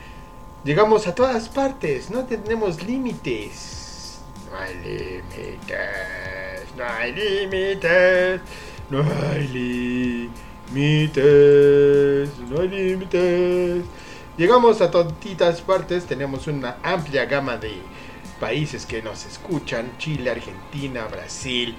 llegamos 0.64 1.06
a 1.06 1.14
todas 1.14 1.48
partes, 1.48 2.10
no 2.10 2.26
tenemos 2.26 2.82
límites. 2.82 3.84
Hay 4.56 4.76
límites, 4.84 5.60
no 6.78 6.84
hay 6.86 7.12
límites, 7.14 8.42
no 8.90 9.02
hay 9.02 9.48
límites, 10.72 12.30
no 12.50 12.62
hay 12.62 12.68
límites. 12.68 13.84
Llegamos 14.38 14.82
a 14.82 14.90
todas 14.90 15.62
partes, 15.62 16.06
tenemos 16.06 16.48
una 16.48 16.78
amplia 16.82 17.26
gama 17.26 17.58
de 17.58 17.74
países 18.40 18.86
que 18.86 19.02
nos 19.02 19.26
escuchan, 19.26 19.92
Chile, 19.98 20.32
Argentina, 20.32 21.06
Brasil, 21.06 21.76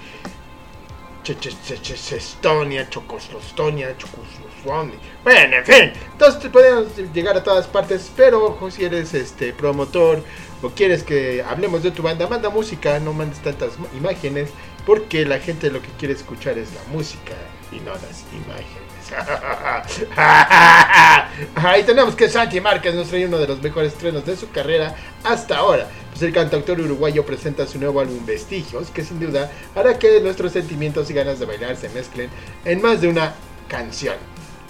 Estonia, 2.11 2.89
Chocoslostonia, 2.89 3.97
Chocoslostonia. 3.97 4.95
Bueno, 5.23 5.57
en 5.57 5.65
fin, 5.65 5.91
entonces 6.11 6.49
podemos 6.51 6.87
llegar 7.13 7.35
a 7.35 7.43
todas 7.43 7.67
partes, 7.67 8.11
pero 8.15 8.45
ojo 8.45 8.71
si 8.71 8.85
eres 8.85 9.13
este 9.13 9.51
promotor 9.51 10.23
o 10.61 10.69
quieres 10.69 11.03
que 11.03 11.43
hablemos 11.43 11.83
de 11.83 11.91
tu 11.91 12.03
banda, 12.03 12.27
manda 12.27 12.49
música, 12.49 12.99
no 12.99 13.13
mandes 13.13 13.39
tantas 13.39 13.73
imágenes, 13.97 14.49
porque 14.85 15.25
la 15.25 15.39
gente 15.39 15.71
lo 15.71 15.81
que 15.81 15.89
quiere 15.97 16.13
escuchar 16.13 16.57
es 16.57 16.73
la 16.73 16.81
música 16.91 17.33
y 17.71 17.79
no 17.79 17.91
las 17.93 18.23
imágenes. 18.33 18.85
Ahí 21.55 21.83
tenemos 21.83 22.15
que 22.15 22.29
Santi 22.29 22.61
Márquez 22.61 22.95
nos 22.95 23.07
trae 23.07 23.25
uno 23.25 23.37
de 23.37 23.47
los 23.47 23.61
mejores 23.61 23.93
estrenos 23.93 24.25
de 24.25 24.35
su 24.35 24.49
carrera 24.51 24.95
hasta 25.23 25.57
ahora. 25.57 25.87
Pues 26.11 26.21
el 26.23 26.33
cantautor 26.33 26.79
uruguayo 26.79 27.25
presenta 27.25 27.67
su 27.67 27.77
nuevo 27.79 27.99
álbum 27.99 28.25
Vestigios, 28.25 28.89
que 28.89 29.03
sin 29.03 29.19
duda 29.19 29.51
hará 29.75 29.99
que 29.99 30.19
nuestros 30.21 30.53
sentimientos 30.53 31.09
y 31.09 31.13
ganas 31.13 31.39
de 31.39 31.45
bailar 31.45 31.75
se 31.75 31.89
mezclen 31.89 32.29
en 32.63 32.81
más 32.81 33.01
de 33.01 33.09
una 33.09 33.33
canción. 33.67 34.15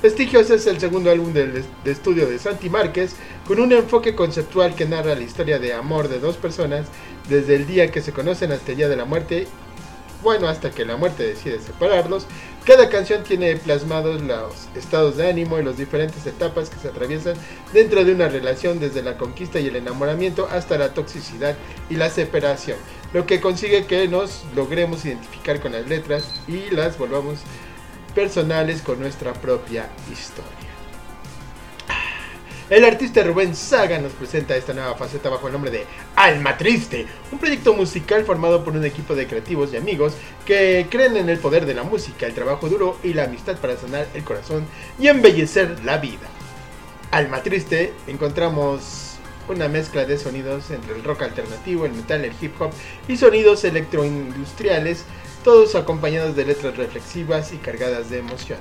Vestigios 0.01 0.50
es 0.50 0.65
el 0.67 0.79
segundo 0.79 1.10
álbum 1.12 1.34
del- 1.34 1.63
de 1.84 1.91
estudio 1.91 2.27
de 2.27 2.38
Santi 2.39 2.69
Márquez, 2.69 3.15
con 3.48 3.60
un 3.60 3.72
enfoque 3.72 4.15
conceptual 4.15 4.75
que 4.75 4.86
narra 4.86 5.15
la 5.15 5.22
historia 5.22 5.60
de 5.60 5.74
amor 5.74 6.10
de 6.10 6.19
dos 6.19 6.38
personas 6.38 6.88
desde 7.29 7.55
el 7.55 7.65
día 7.67 7.91
que 7.91 8.01
se 8.01 8.12
conocen 8.12 8.51
hasta 8.51 8.72
el 8.72 8.77
día 8.77 8.89
de 8.89 8.95
la 8.98 9.05
muerte 9.05 9.48
bueno, 10.25 10.48
hasta 10.50 10.72
que 10.72 10.84
la 10.86 10.98
muerte 10.98 11.24
decide 11.24 11.60
separarlos. 11.60 12.25
Cada 12.65 12.89
canción 12.89 13.24
tiene 13.24 13.55
plasmados 13.58 14.22
los 14.24 14.67
estados 14.75 15.17
de 15.17 15.29
ánimo 15.29 15.60
y 15.60 15.63
las 15.63 15.77
diferentes 15.77 16.25
etapas 16.25 16.72
que 16.72 16.79
se 16.79 16.88
atraviesan 16.88 17.36
dentro 17.72 18.03
de 18.03 18.12
una 18.12 18.27
relación, 18.27 18.79
desde 18.79 19.03
la 19.03 19.17
conquista 19.17 19.60
y 19.60 19.67
el 19.67 19.75
enamoramiento 19.75 20.50
hasta 20.51 20.79
la 20.79 20.96
toxicidad 20.96 21.55
y 21.92 21.96
la 21.96 22.09
separación, 22.09 22.77
lo 23.14 23.27
que 23.27 23.40
consigue 23.40 23.85
que 23.85 24.07
nos 24.07 24.44
logremos 24.55 25.05
identificar 25.05 25.61
con 25.61 25.74
las 25.74 25.88
letras 25.88 26.42
y 26.48 26.72
las 26.72 26.98
volvamos 26.98 27.38
personales 28.16 28.81
con 28.81 29.00
nuestra 29.00 29.33
propia 29.33 29.88
historia. 30.11 30.65
El 32.68 32.84
artista 32.84 33.22
Rubén 33.22 33.56
Saga 33.56 34.00
nos 34.00 34.14
presenta 34.14 34.58
esta 34.58 34.74
nueva 34.74 34.96
faceta 34.96 35.30
bajo 35.30 35.46
el 35.46 35.54
nombre 35.54 35.70
de 35.70 35.86
Alma 36.16 36.58
Triste, 36.58 37.06
un 37.32 37.38
proyecto 37.38 37.75
musical 37.75 38.25
formado 38.25 38.64
por 38.64 38.75
un 38.75 38.84
equipo 38.84 39.14
de 39.14 39.28
creativos 39.28 39.72
y 39.72 39.78
amigos 39.78 40.16
que 40.48 40.88
creen 40.90 41.16
en 41.16 41.30
el 41.30 41.38
poder 41.38 41.68
de 41.68 41.75
la 41.75 41.84
música, 41.84 42.25
el 42.25 42.34
trabajo 42.34 42.68
duro 42.68 42.98
y 43.04 43.14
la 43.14 43.25
amistad 43.25 43.58
para 43.58 43.78
sanar 43.78 44.08
el 44.16 44.24
corazón 44.24 44.66
y 44.98 45.10
embellecer 45.10 45.86
la 45.86 46.00
vida. 46.00 46.28
Alma 47.12 47.44
Triste 47.44 47.94
encontramos 48.08 49.18
una 49.48 49.68
mezcla 49.68 50.06
de 50.06 50.18
sonidos 50.18 50.72
entre 50.72 50.96
el 50.96 51.04
rock 51.04 51.22
alternativo, 51.22 51.86
el 51.86 51.94
metal, 51.94 52.25
el 52.25 52.34
hip 52.42 52.60
hop 52.60 52.72
y 53.08 53.16
sonidos 53.16 53.64
electroindustriales, 53.64 55.06
todos 55.44 55.75
acompañados 55.75 56.36
de 56.36 56.46
letras 56.46 56.75
reflexivas 56.75 57.54
y 57.54 57.58
cargadas 57.58 58.10
de 58.10 58.18
emoción. 58.18 58.58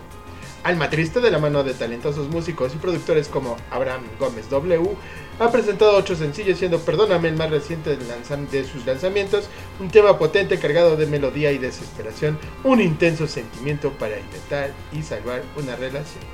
Alma 0.64 0.88
Triste, 0.88 1.20
de 1.20 1.30
la 1.30 1.38
mano 1.38 1.62
de 1.62 1.74
talentosos 1.74 2.28
músicos 2.28 2.74
y 2.74 2.78
productores 2.78 3.28
como 3.28 3.56
Abraham 3.70 4.04
Gómez 4.18 4.48
W, 4.48 4.96
ha 5.38 5.52
presentado 5.52 5.94
ocho 5.94 6.16
sencillos, 6.16 6.58
siendo 6.58 6.80
Perdóname 6.80 7.28
el 7.28 7.36
más 7.36 7.50
reciente 7.50 7.96
de, 7.96 8.64
sus 8.64 8.86
lanzamientos, 8.86 9.48
un 9.78 9.90
tema 9.90 10.18
potente 10.18 10.58
cargado 10.58 10.96
de 10.96 11.06
melodía 11.06 11.52
y 11.52 11.58
desesperación, 11.58 12.38
un 12.62 12.80
intenso 12.80 13.26
sentimiento 13.26 13.90
para 13.92 14.18
inventar 14.18 14.72
y 14.90 15.02
salvar 15.02 15.42
una 15.56 15.76
relación. 15.76 16.24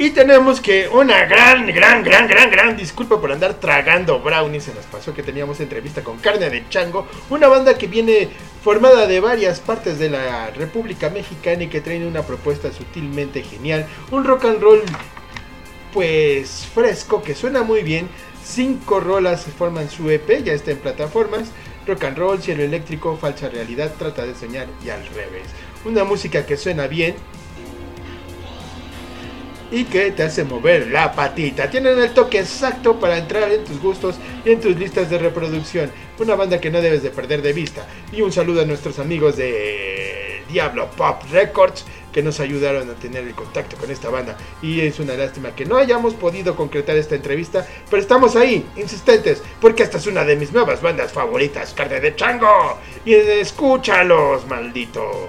Y 0.00 0.10
tenemos 0.10 0.60
que 0.60 0.88
una 0.88 1.24
gran, 1.24 1.66
gran, 1.66 2.04
gran, 2.04 2.28
gran, 2.28 2.50
gran 2.52 2.76
disculpa 2.76 3.20
por 3.20 3.32
andar 3.32 3.54
tragando 3.54 4.20
brownies. 4.20 4.62
Se 4.64 4.74
nos 4.74 4.86
pasó 4.86 5.12
que 5.12 5.24
teníamos 5.24 5.58
entrevista 5.58 6.04
con 6.04 6.18
Carne 6.18 6.48
de 6.50 6.68
Chango, 6.68 7.08
una 7.30 7.48
banda 7.48 7.76
que 7.76 7.88
viene 7.88 8.28
formada 8.62 9.08
de 9.08 9.18
varias 9.18 9.58
partes 9.58 9.98
de 9.98 10.08
la 10.08 10.50
República 10.50 11.10
Mexicana 11.10 11.64
y 11.64 11.66
que 11.66 11.80
trae 11.80 12.06
una 12.06 12.22
propuesta 12.22 12.70
sutilmente 12.70 13.42
genial. 13.42 13.88
Un 14.12 14.24
rock 14.24 14.44
and 14.44 14.60
roll, 14.60 14.82
pues 15.92 16.68
fresco, 16.72 17.20
que 17.20 17.34
suena 17.34 17.64
muy 17.64 17.82
bien. 17.82 18.08
Cinco 18.44 19.00
rolas 19.00 19.46
forman 19.58 19.90
su 19.90 20.08
EP, 20.10 20.44
ya 20.44 20.52
está 20.52 20.70
en 20.70 20.78
plataformas. 20.78 21.50
Rock 21.88 22.04
and 22.04 22.18
roll, 22.18 22.40
cielo 22.40 22.62
eléctrico, 22.62 23.16
falsa 23.16 23.48
realidad, 23.48 23.92
trata 23.98 24.24
de 24.24 24.36
soñar 24.36 24.68
y 24.84 24.90
al 24.90 25.04
revés. 25.08 25.48
Una 25.84 26.04
música 26.04 26.46
que 26.46 26.56
suena 26.56 26.86
bien, 26.86 27.16
y 29.70 29.84
que 29.84 30.10
te 30.12 30.22
hace 30.22 30.44
mover 30.44 30.88
la 30.88 31.12
patita. 31.12 31.70
Tienen 31.70 31.98
el 31.98 32.12
toque 32.12 32.40
exacto 32.40 32.98
para 32.98 33.18
entrar 33.18 33.50
en 33.52 33.64
tus 33.64 33.80
gustos 33.80 34.16
y 34.44 34.50
en 34.50 34.60
tus 34.60 34.76
listas 34.76 35.10
de 35.10 35.18
reproducción. 35.18 35.90
Una 36.18 36.34
banda 36.34 36.60
que 36.60 36.70
no 36.70 36.80
debes 36.80 37.02
de 37.02 37.10
perder 37.10 37.42
de 37.42 37.52
vista. 37.52 37.86
Y 38.12 38.22
un 38.22 38.32
saludo 38.32 38.62
a 38.62 38.64
nuestros 38.64 38.98
amigos 38.98 39.36
de 39.36 40.42
Diablo 40.48 40.90
Pop 40.96 41.22
Records 41.30 41.84
que 42.12 42.22
nos 42.22 42.40
ayudaron 42.40 42.88
a 42.90 42.94
tener 42.94 43.24
el 43.24 43.34
contacto 43.34 43.76
con 43.76 43.90
esta 43.90 44.08
banda. 44.08 44.36
Y 44.62 44.80
es 44.80 44.98
una 44.98 45.14
lástima 45.14 45.54
que 45.54 45.66
no 45.66 45.76
hayamos 45.76 46.14
podido 46.14 46.56
concretar 46.56 46.96
esta 46.96 47.14
entrevista, 47.14 47.66
pero 47.90 48.02
estamos 48.02 48.34
ahí, 48.34 48.66
insistentes, 48.76 49.42
porque 49.60 49.82
esta 49.82 49.98
es 49.98 50.06
una 50.06 50.24
de 50.24 50.36
mis 50.36 50.52
nuevas 50.52 50.80
bandas 50.80 51.12
favoritas, 51.12 51.74
Carne 51.74 52.00
de 52.00 52.16
Chango. 52.16 52.78
Y 53.04 53.14
escúchalos, 53.14 54.46
maldito. 54.46 55.28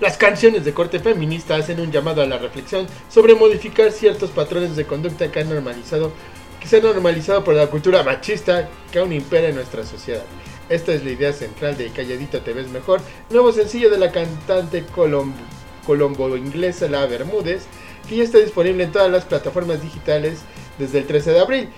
Las 0.00 0.16
canciones 0.16 0.64
de 0.64 0.72
corte 0.72 1.00
feminista 1.00 1.56
hacen 1.56 1.80
un 1.80 1.90
llamado 1.90 2.22
a 2.22 2.26
la 2.26 2.38
reflexión 2.38 2.86
sobre 3.10 3.34
modificar 3.34 3.90
ciertos 3.90 4.30
patrones 4.30 4.76
de 4.76 4.86
conducta 4.86 5.32
que 5.32 5.40
han 5.40 5.48
normalizado, 5.48 6.12
que 6.60 6.68
se 6.68 6.76
han 6.76 6.84
normalizado 6.84 7.42
por 7.42 7.54
la 7.54 7.66
cultura 7.66 8.04
machista 8.04 8.68
que 8.92 9.00
aún 9.00 9.12
impera 9.12 9.48
en 9.48 9.56
nuestra 9.56 9.84
sociedad. 9.84 10.22
Esta 10.68 10.92
es 10.92 11.02
la 11.02 11.10
idea 11.10 11.32
central 11.32 11.76
de 11.76 11.90
Calladito 11.90 12.40
te 12.42 12.52
ves 12.52 12.68
mejor, 12.68 13.00
nuevo 13.30 13.52
sencillo 13.52 13.90
de 13.90 13.98
la 13.98 14.12
cantante 14.12 14.84
colombo, 14.86 15.36
colombo-inglesa 15.84 16.88
La 16.88 17.04
Bermúdez, 17.06 17.64
que 18.08 18.18
ya 18.18 18.22
está 18.22 18.38
disponible 18.38 18.84
en 18.84 18.92
todas 18.92 19.10
las 19.10 19.24
plataformas 19.24 19.82
digitales 19.82 20.42
desde 20.78 20.98
el 20.98 21.06
13 21.08 21.32
de 21.32 21.40
abril. 21.40 21.68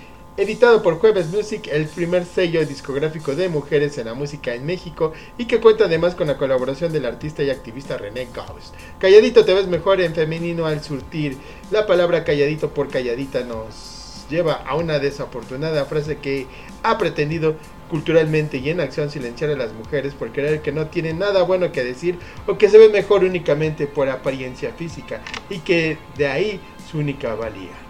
Editado 0.40 0.83
por 0.83 0.98
Jueves 0.98 1.26
Music, 1.26 1.68
el 1.70 1.85
primer 1.85 2.24
sello 2.24 2.64
discográfico 2.64 3.35
de 3.35 3.50
mujeres 3.50 3.98
en 3.98 4.07
la 4.07 4.14
música 4.14 4.55
en 4.55 4.64
México 4.64 5.12
y 5.37 5.44
que 5.44 5.61
cuenta 5.61 5.85
además 5.85 6.14
con 6.14 6.29
la 6.29 6.38
colaboración 6.38 6.94
del 6.94 7.05
artista 7.05 7.42
y 7.42 7.50
activista 7.50 7.98
René 7.98 8.26
Gauss. 8.35 8.72
Calladito 8.98 9.44
te 9.44 9.53
ves 9.53 9.66
mejor 9.66 10.00
en 10.00 10.14
femenino 10.14 10.64
al 10.64 10.83
surtir. 10.83 11.37
La 11.70 11.87
palabra 11.87 12.24
calladito 12.24 12.70
por 12.70 12.88
calladita 12.88 13.42
nos 13.42 14.24
lleva 14.31 14.55
a 14.55 14.76
una 14.76 14.98
desafortunada 14.98 15.85
frase 15.85 16.16
que 16.16 16.46
ha 16.85 16.96
pretendido 16.96 17.57
culturalmente 17.90 18.57
y 18.57 18.70
en 18.70 18.81
acción 18.81 19.11
silenciar 19.11 19.50
a 19.50 19.57
las 19.57 19.74
mujeres 19.74 20.14
por 20.14 20.33
creer 20.33 20.62
que 20.62 20.72
no 20.72 20.87
tienen 20.87 21.18
nada 21.18 21.42
bueno 21.42 21.70
que 21.70 21.85
decir 21.85 22.18
o 22.46 22.57
que 22.57 22.70
se 22.70 22.79
ven 22.79 22.92
mejor 22.92 23.24
únicamente 23.24 23.87
por 23.87 24.09
apariencia 24.09 24.72
física 24.72 25.20
y 25.50 25.59
que 25.59 25.98
de 26.16 26.29
ahí 26.29 26.61
su 26.90 26.96
única 26.96 27.35
valía. 27.35 27.89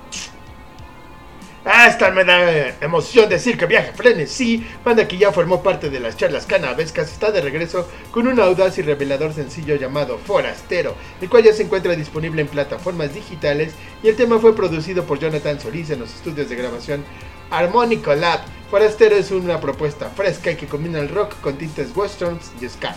Hasta 1.63 2.11
me 2.11 2.25
da 2.25 2.69
emoción 2.81 3.29
decir 3.29 3.59
que 3.59 3.67
Viaje 3.67 3.93
Frenesí, 3.93 4.67
banda 4.83 5.07
que 5.07 5.19
ya 5.19 5.31
formó 5.31 5.63
parte 5.63 5.91
de 5.91 6.01
las 6.01 6.17
charlas 6.17 6.47
canavescas, 6.47 7.13
está 7.13 7.31
de 7.33 7.43
regreso 7.43 7.87
con 8.11 8.27
un 8.27 8.41
audaz 8.41 8.79
y 8.79 8.83
revelador 8.83 9.35
sencillo 9.35 9.77
llamado 9.77 10.17
Forastero, 10.17 10.95
el 11.21 11.29
cual 11.29 11.45
ya 11.45 11.53
se 11.53 11.65
encuentra 11.65 11.95
disponible 11.95 12.41
en 12.41 12.49
plataformas 12.49 13.13
digitales 13.13 13.75
y 14.03 14.09
el 14.09 14.17
tema 14.17 14.39
fue 14.39 14.57
producido 14.57 15.05
por 15.05 15.19
Jonathan 15.19 15.61
Solís 15.61 15.91
en 15.91 16.01
los 16.01 16.15
estudios 16.15 16.49
de 16.49 16.57
grabación 16.57 17.05
Harmonico 17.51 18.15
Lab. 18.15 18.41
Forastero 18.71 19.17
es 19.17 19.31
una 19.31 19.61
propuesta 19.61 20.09
fresca 20.09 20.55
que 20.55 20.67
combina 20.67 20.99
el 20.99 21.11
rock 21.11 21.39
con 21.43 21.59
tintes 21.59 21.95
westerns 21.95 22.53
y 22.59 22.69
ska. 22.71 22.97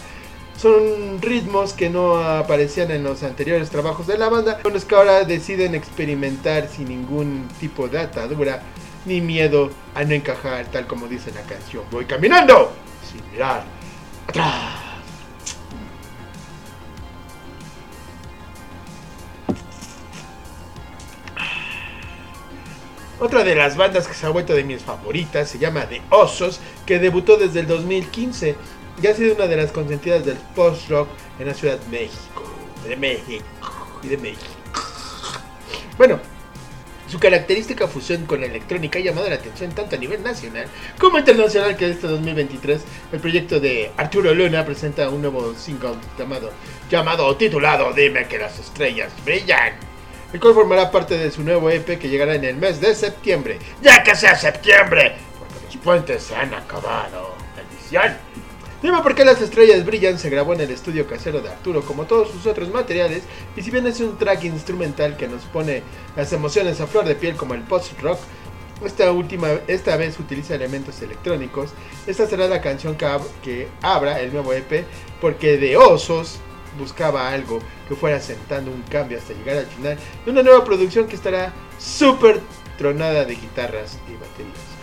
Son 0.58 1.22
ritmos 1.22 1.74
que 1.74 1.89
no 1.89 2.18
aparecían 2.18 2.92
en 2.92 3.04
los 3.04 3.24
anteriores 3.24 3.70
trabajos 3.70 4.08
de 4.08 4.18
la 4.18 4.30
banda, 4.30 4.60
con 4.62 4.74
los 4.74 4.86
que 4.86 4.96
ahora 4.96 5.24
deciden 5.24 5.76
experimentar 5.76 6.70
sin 6.70 6.88
ningún 6.88 7.50
tipo 7.60 7.88
de 7.89 8.00
atadura 8.00 8.63
ni 9.06 9.20
miedo 9.20 9.72
a 9.94 10.04
no 10.04 10.13
encajar, 10.13 10.66
tal 10.68 10.88
como 10.88 11.08
dice 11.08 11.32
la 11.32 11.42
canción. 11.42 11.84
Voy 11.92 12.06
caminando 12.06 12.72
sin 13.12 13.22
mirar 13.32 13.63
atrás. 14.28 14.84
Otra 23.20 23.46
de 23.46 23.56
las 23.56 23.78
bandas 23.78 24.06
que 24.06 24.13
se 24.13 24.26
ha 24.26 24.30
vuelto 24.30 24.54
de 24.54 24.66
mis 24.66 24.82
favoritas 24.82 25.48
se 25.48 25.58
llama 25.58 25.88
The 25.88 26.02
Osos, 26.10 26.60
que 26.86 27.00
debutó 27.00 27.38
desde 27.38 27.62
el 27.62 27.68
2015 27.68 28.58
y 29.01 29.08
ha 29.08 29.15
sido 29.15 29.36
una 29.36 29.47
de 29.47 29.58
las 29.58 29.71
consentidas 29.71 30.25
del 30.25 30.38
post-rock 30.56 31.10
en 31.39 31.47
la 31.47 31.53
Ciudad 31.53 31.77
de 31.79 31.89
México. 31.89 32.43
De 32.88 32.95
México 32.95 33.45
y 34.03 34.08
de 34.08 34.17
México. 34.17 34.51
Bueno, 35.97 36.19
su 37.08 37.19
característica 37.19 37.88
fusión 37.88 38.25
con 38.25 38.41
la 38.41 38.47
electrónica 38.47 38.99
ha 38.99 39.01
llamado 39.01 39.29
la 39.29 39.36
atención 39.36 39.71
tanto 39.71 39.95
a 39.95 39.99
nivel 39.99 40.23
nacional 40.23 40.67
como 40.97 41.19
internacional 41.19 41.77
que 41.77 41.89
este 41.89 42.08
2023 42.08 42.82
el 43.12 43.19
proyecto 43.19 43.60
de 43.60 43.91
Arturo 43.97 44.34
Luna 44.34 44.65
presenta 44.65 45.10
un 45.10 45.21
nuevo 45.21 45.53
single 45.53 45.95
llamado, 46.17 46.51
llamado 46.89 47.36
titulado 47.36 47.93
Dime 47.93 48.27
que 48.27 48.39
las 48.39 48.58
estrellas 48.60 49.13
brillan 49.23 49.73
el 50.34 50.39
cual 50.39 50.56
formará 50.56 50.89
parte 50.89 51.15
de 51.17 51.29
su 51.29 51.43
nuevo 51.43 51.69
EP 51.69 51.99
que 51.99 52.10
llegará 52.10 52.34
en 52.34 52.43
el 52.43 52.56
mes 52.56 52.82
de 52.82 52.95
septiembre. 52.95 53.60
¡Ya 53.82 54.01
que 54.01 54.15
sea 54.15 54.36
septiembre! 54.36 55.15
Porque 55.38 55.65
los 55.65 55.77
puentes 55.77 56.23
se 56.23 56.36
han 56.36 56.53
acabado. 56.56 57.36
Bendición. 57.56 58.17
Dime 58.84 59.02
por 59.02 59.15
qué 59.15 59.24
las 59.24 59.41
estrellas 59.41 59.86
brillan 59.86 60.19
se 60.19 60.30
grabó 60.30 60.54
en 60.54 60.60
el 60.62 60.69
estudio 60.69 61.08
casero 61.08 61.39
de 61.39 61.50
Arturo 61.50 61.82
como 61.84 62.04
todos 62.04 62.30
sus 62.30 62.46
otros 62.46 62.69
materiales 62.69 63.24
y 63.56 63.62
si 63.62 63.72
bien 63.72 63.88
es 63.88 64.02
un 64.02 64.17
track 64.17 64.43
instrumental 64.43 65.15
que 65.15 65.28
nos 65.30 65.43
pone 65.46 65.82
las 66.17 66.34
emociones 66.34 66.82
a 66.82 66.88
flor 66.88 67.06
de 67.06 67.15
piel 67.15 67.38
como 67.38 67.54
el 67.54 67.62
post-rock, 67.62 68.19
esta 68.86 69.10
última, 69.13 69.48
esta 69.67 69.96
vez 69.96 70.19
utiliza 70.19 70.56
elementos 70.56 71.02
electrónicos. 71.02 71.69
Esta 72.06 72.28
será 72.28 72.50
la 72.50 72.60
canción 72.60 72.96
que, 72.98 73.06
ab- 73.06 73.26
que 73.41 73.69
abra 73.82 74.19
el 74.19 74.34
nuevo 74.34 74.52
EP 74.52 74.86
porque 75.22 75.58
de 75.58 75.78
osos 75.78 76.39
buscaba 76.78 77.30
algo 77.32 77.60
que 77.88 77.96
fuera 77.96 78.19
sentando 78.19 78.69
un 78.69 78.82
cambio 78.82 79.17
hasta 79.17 79.32
llegar 79.34 79.58
al 79.60 79.67
final 79.67 79.98
de 80.26 80.32
una 80.32 80.43
nueva 80.43 80.65
producción 80.65 81.08
que 81.08 81.15
estará 81.15 81.54
súper 81.80 82.41
tronada 82.78 83.24
de 83.24 83.36
guitarras 83.36 83.98
y 84.10 84.13
baterías. 84.13 84.74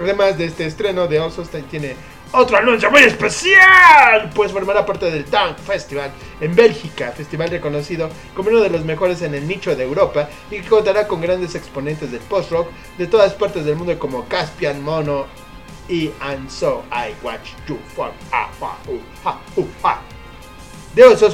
Además 0.00 0.36
de 0.36 0.46
este 0.46 0.66
estreno 0.66 1.06
de 1.06 1.20
Osos 1.20 1.48
tiene 1.70 1.94
otro 2.34 2.56
anuncio 2.56 2.90
muy 2.90 3.02
especial, 3.02 4.30
pues 4.34 4.50
formará 4.50 4.84
parte 4.84 5.10
del 5.10 5.24
Tank 5.24 5.56
Festival 5.58 6.10
en 6.40 6.54
Bélgica, 6.54 7.12
festival 7.12 7.48
reconocido 7.50 8.08
como 8.34 8.48
uno 8.50 8.60
de 8.60 8.70
los 8.70 8.84
mejores 8.84 9.22
en 9.22 9.34
el 9.34 9.46
nicho 9.46 9.76
de 9.76 9.84
Europa 9.84 10.28
y 10.50 10.60
que 10.60 10.68
contará 10.68 11.06
con 11.06 11.20
grandes 11.20 11.54
exponentes 11.54 12.10
del 12.10 12.20
post-rock 12.20 12.68
de 12.98 13.06
todas 13.06 13.34
partes 13.34 13.64
del 13.64 13.76
mundo 13.76 13.96
como 13.98 14.26
Caspian, 14.26 14.82
Mono 14.82 15.26
y 15.88 16.10
And 16.20 16.50
So 16.50 16.84
I 16.90 17.14
Watch 17.24 17.50
You 17.68 17.78
From 17.94 18.10
Ah, 18.32 18.50
ah, 18.60 18.76
uh, 18.88 19.66
ah, 19.84 20.00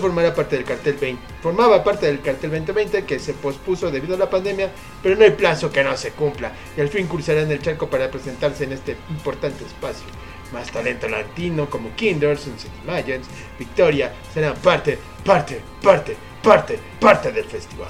formará 0.01 0.35
parte 0.35 0.57
del 0.57 0.65
cartel 0.65 0.97
20. 1.01 1.23
Formaba 1.43 1.83
parte 1.83 2.07
del 2.07 2.21
cartel 2.21 2.51
2020 2.51 3.05
que 3.05 3.19
se 3.19 3.33
pospuso 3.33 3.91
debido 3.91 4.17
a 4.17 4.19
la 4.19 4.29
pandemia, 4.29 4.71
pero 5.03 5.17
no 5.17 5.25
hay 5.25 5.31
plazo 5.31 5.73
que 5.73 5.83
no 5.83 5.97
se 5.97 6.11
cumpla 6.13 6.53
y 6.77 6.81
al 6.81 6.89
fin 6.89 7.07
cruzará 7.07 7.41
en 7.41 7.51
el 7.51 7.63
charco 7.63 7.89
para 7.89 8.11
presentarse 8.11 8.65
en 8.65 8.73
este 8.73 8.97
importante 9.09 9.65
espacio. 9.65 10.07
Más 10.53 10.71
talento 10.71 11.09
latino 11.09 11.69
como 11.71 11.95
Kinder, 11.95 12.37
Sunset 12.37 12.71
Imagines, 12.85 13.27
Victoria 13.59 14.13
serán 14.35 14.55
parte, 14.57 14.99
parte, 15.25 15.61
parte, 15.83 16.17
parte, 16.43 16.79
parte 16.99 17.33
del 17.33 17.45
festival. 17.45 17.89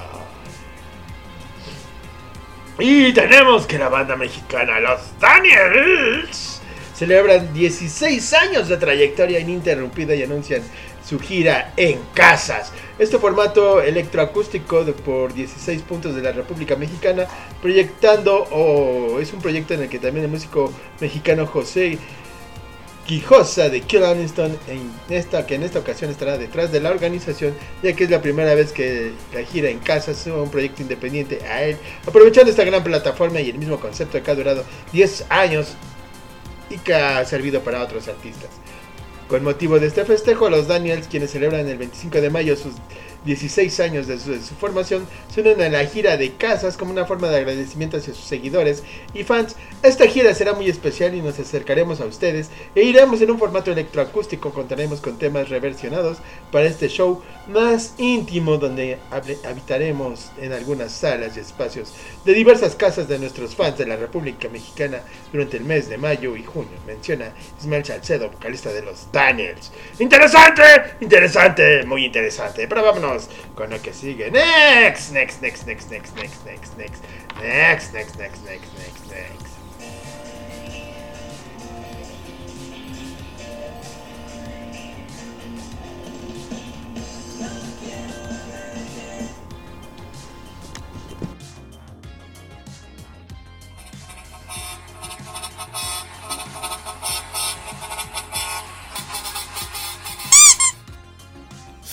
Y 2.79 3.13
tenemos 3.13 3.67
que 3.67 3.77
la 3.77 3.89
banda 3.89 4.15
mexicana 4.15 4.79
Los 4.79 5.01
Daniels 5.19 6.61
celebran 6.95 7.53
16 7.53 8.33
años 8.33 8.67
de 8.69 8.77
trayectoria 8.77 9.39
ininterrumpida 9.39 10.13
y 10.13 10.23
anuncian 10.23 10.61
su 11.03 11.19
gira 11.19 11.73
en 11.75 11.99
casas. 12.13 12.71
Este 12.99 13.17
formato 13.17 13.81
electroacústico 13.81 14.83
de 14.83 14.93
por 14.93 15.33
16 15.33 15.81
puntos 15.81 16.15
de 16.15 16.21
la 16.21 16.31
República 16.31 16.75
Mexicana, 16.75 17.25
proyectando, 17.61 18.43
o 18.51 19.19
es 19.19 19.33
un 19.33 19.41
proyecto 19.41 19.73
en 19.73 19.81
el 19.81 19.89
que 19.89 19.99
también 19.99 20.25
el 20.25 20.31
músico 20.31 20.71
mexicano 20.99 21.47
José 21.47 21.97
Quijosa 23.05 23.69
de 23.69 23.81
Kill 23.81 24.03
Aniston, 24.03 24.57
en 24.67 24.91
esta, 25.09 25.45
que 25.45 25.55
en 25.55 25.63
esta 25.63 25.79
ocasión 25.79 26.11
estará 26.11 26.37
detrás 26.37 26.71
de 26.71 26.79
la 26.79 26.91
organización, 26.91 27.53
ya 27.83 27.93
que 27.93 28.03
es 28.05 28.09
la 28.09 28.21
primera 28.21 28.53
vez 28.55 28.71
que 28.71 29.11
la 29.33 29.43
gira 29.43 29.69
en 29.69 29.79
casa 29.79 30.11
es 30.11 30.25
un 30.27 30.49
proyecto 30.49 30.81
independiente 30.81 31.43
a 31.43 31.63
él, 31.63 31.77
aprovechando 32.07 32.51
esta 32.51 32.63
gran 32.63 32.83
plataforma 32.83 33.41
y 33.41 33.49
el 33.49 33.57
mismo 33.57 33.79
concepto 33.79 34.21
que 34.21 34.31
ha 34.31 34.35
durado 34.35 34.63
10 34.93 35.25
años 35.29 35.75
y 36.69 36.77
que 36.77 36.93
ha 36.93 37.25
servido 37.25 37.61
para 37.61 37.83
otros 37.83 38.07
artistas. 38.07 38.49
Con 39.27 39.43
motivo 39.43 39.79
de 39.79 39.87
este 39.87 40.05
festejo, 40.05 40.49
los 40.49 40.67
Daniels, 40.67 41.07
quienes 41.07 41.31
celebran 41.31 41.67
el 41.67 41.77
25 41.77 42.21
de 42.21 42.29
mayo 42.29 42.55
sus 42.55 42.73
16 43.25 43.79
años 43.81 44.07
de 44.07 44.19
su, 44.19 44.31
de 44.31 44.39
formación, 44.39 45.05
se 45.33 45.41
unen 45.41 45.61
a 45.61 45.69
la 45.69 45.85
gira 45.85 46.17
de 46.17 46.33
casas 46.33 46.77
como 46.77 46.91
una 46.91 47.05
forma 47.05 47.29
de 47.29 47.37
agradecimiento 47.37 47.97
hacia 47.97 48.13
sus 48.13 48.25
seguidores 48.25 48.83
y 49.13 49.23
fans. 49.23 49.55
Esta 49.83 50.07
gira 50.07 50.33
será 50.33 50.53
muy 50.53 50.67
especial 50.69 51.13
y 51.15 51.21
nos 51.21 51.37
acercaremos 51.39 52.01
a 52.01 52.05
ustedes 52.05 52.49
e 52.75 52.83
iremos 52.83 53.21
en 53.21 53.31
un 53.31 53.39
formato 53.39 53.71
electroacústico. 53.71 54.51
Contaremos 54.51 55.01
con 55.01 55.17
temas 55.19 55.49
reversionados 55.49 56.17
para 56.51 56.65
este 56.65 56.87
show 56.89 57.21
más 57.47 57.93
íntimo 57.97 58.57
donde 58.57 58.97
hab- 59.11 59.45
habitaremos 59.45 60.31
en 60.39 60.53
algunas 60.53 60.91
salas 60.91 61.37
y 61.37 61.41
espacios 61.41 61.93
de 62.25 62.33
diversas 62.33 62.75
casas 62.75 63.07
de 63.07 63.19
nuestros 63.19 63.55
fans 63.55 63.77
de 63.77 63.85
la 63.85 63.95
República 63.97 64.49
Mexicana 64.49 65.01
durante 65.31 65.57
el 65.57 65.63
mes 65.63 65.89
de 65.89 65.97
mayo 65.97 66.35
y 66.35 66.43
junio. 66.43 66.71
Menciona 66.87 67.33
Ismael 67.59 67.85
Salcedo, 67.85 68.29
vocalista 68.29 68.71
de 68.73 68.81
los 68.81 69.11
Daniels. 69.11 69.71
Interesante, 69.99 70.63
interesante, 71.01 71.83
muy 71.85 72.05
interesante. 72.05 72.67
Pero 72.67 72.83
vámonos 72.83 73.10
con 73.55 73.69
lo 73.69 73.81
que 73.81 73.93
sigue. 73.93 74.31
Next, 74.31 75.11
next, 75.11 75.41
next, 75.41 75.67
next, 75.67 75.91
next, 75.91 76.15
next, 76.15 76.45
next, 76.45 76.77
next, 76.77 77.03
next, 77.37 77.93
next, 77.93 78.17
next, 78.17 78.17
next, 78.17 78.45
next, 78.45 79.09
next. 79.09 79.50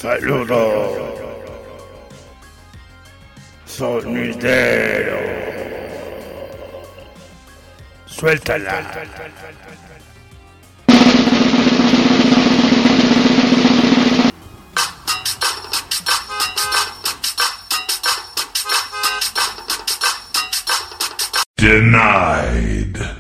Saludo. 0.09 1.37
Sonidero. 3.67 5.19
Suéltala. 8.07 8.89
Denied. 21.59 23.18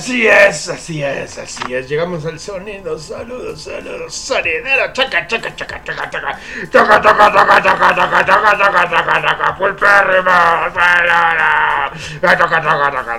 Así 0.00 0.26
es, 0.26 0.66
así 0.70 1.02
es, 1.02 1.36
así 1.36 1.74
es. 1.74 1.86
Llegamos 1.86 2.24
al 2.24 2.40
sonido. 2.40 2.98
Saludos, 2.98 3.60
saludos. 3.60 4.14
Sonidero. 4.14 4.90
Chaca, 4.94 5.26
chaca, 5.26 5.54
chaca, 5.54 5.84
chaca, 5.84 6.08
chaca. 6.08 6.38
Chaca, 6.72 7.02
chaca, 7.02 7.30
chaca, 7.30 7.62
chaca, 7.62 7.94
chaca, 7.94 8.24
chaca, 8.24 8.56
chaca, 8.56 8.90
chaca, 8.90 9.20
chaca. 9.20 9.58
Pulpérrimo. 9.58 10.30
Salud. 10.72 12.00
Chaca, 12.18 12.48
chaca, 12.48 12.62
chaca, 12.62 13.04
chaca, 13.04 13.18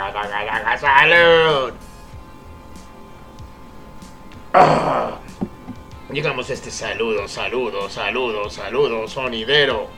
chaca, 0.00 0.48
chaca. 0.48 0.78
Salud. 0.78 1.74
Ah. 4.54 5.18
Llegamos 6.10 6.48
a 6.48 6.52
este 6.54 6.70
saludo, 6.70 7.28
saludo, 7.28 7.90
saludo, 7.90 8.48
saludo, 8.48 9.06
sonidero. 9.06 9.90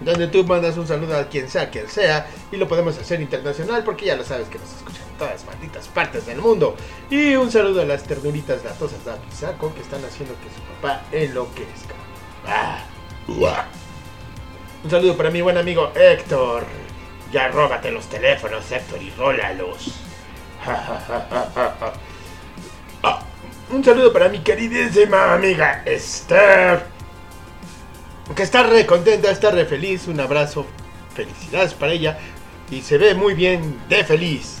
Donde 0.00 0.28
tú 0.28 0.44
mandas 0.44 0.76
un 0.76 0.86
saludo 0.86 1.16
a 1.16 1.28
quien 1.28 1.48
sea, 1.48 1.70
quien 1.70 1.88
sea, 1.88 2.26
y 2.52 2.56
lo 2.56 2.68
podemos 2.68 2.98
hacer 2.98 3.20
internacional 3.20 3.82
porque 3.82 4.04
ya 4.06 4.16
lo 4.16 4.24
sabes 4.24 4.48
que 4.48 4.58
nos 4.58 4.70
escuchan 4.70 5.02
en 5.10 5.18
todas 5.18 5.44
malditas 5.46 5.88
partes 5.88 6.26
del 6.26 6.38
mundo. 6.38 6.76
Y 7.10 7.34
un 7.34 7.50
saludo 7.50 7.80
a 7.80 7.84
las 7.86 8.02
ternuritas 8.04 8.62
latosas 8.62 9.04
de 9.04 9.12
Apisaco 9.12 9.74
que 9.74 9.80
están 9.80 10.04
haciendo 10.04 10.34
que 10.34 10.50
su 10.54 10.60
papá 10.74 11.02
enloquezca. 11.12 11.94
Ah. 12.46 12.84
Un 14.84 14.90
saludo 14.90 15.16
para 15.16 15.30
mi 15.30 15.40
buen 15.40 15.56
amigo 15.56 15.90
Héctor. 15.94 16.64
Ya 17.32 17.48
róbate 17.48 17.90
los 17.90 18.06
teléfonos, 18.06 18.70
Héctor, 18.70 19.02
y 19.02 19.10
rólalos. 19.10 20.00
Ah, 23.02 23.22
Un 23.70 23.82
saludo 23.84 24.12
para 24.12 24.28
mi 24.28 24.40
queridísima 24.40 25.34
amiga 25.34 25.82
Esther. 25.84 26.95
Que 28.34 28.42
está 28.42 28.64
re 28.64 28.86
contenta, 28.86 29.30
está 29.30 29.50
re 29.50 29.64
feliz. 29.66 30.08
Un 30.08 30.20
abrazo. 30.20 30.66
Felicidades 31.14 31.74
para 31.74 31.92
ella. 31.92 32.18
Y 32.70 32.82
se 32.82 32.98
ve 32.98 33.14
muy 33.14 33.34
bien 33.34 33.78
de 33.88 34.04
feliz. 34.04 34.58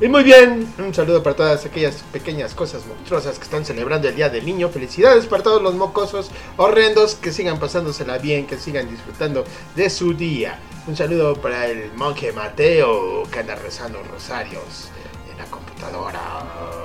Y 0.00 0.08
muy 0.08 0.24
bien, 0.24 0.70
un 0.76 0.92
saludo 0.92 1.22
para 1.22 1.36
todas 1.36 1.64
aquellas 1.64 2.02
pequeñas 2.12 2.52
cosas 2.52 2.84
monstruosas 2.84 3.38
que 3.38 3.44
están 3.44 3.64
celebrando 3.64 4.08
el 4.08 4.16
Día 4.16 4.28
del 4.28 4.44
Niño. 4.44 4.68
Felicidades 4.68 5.26
para 5.26 5.44
todos 5.44 5.62
los 5.62 5.74
mocosos 5.76 6.30
horrendos 6.56 7.14
que 7.14 7.32
sigan 7.32 7.60
pasándosela 7.60 8.18
bien, 8.18 8.46
que 8.46 8.58
sigan 8.58 8.90
disfrutando 8.90 9.44
de 9.76 9.88
su 9.88 10.12
día. 10.12 10.58
Un 10.88 10.96
saludo 10.96 11.36
para 11.36 11.68
el 11.68 11.92
monje 11.94 12.32
Mateo 12.32 13.22
que 13.30 13.38
anda 13.38 13.54
rezando 13.54 14.02
rosarios 14.02 14.90
en 15.30 15.38
la 15.38 15.44
computadora. 15.44 16.83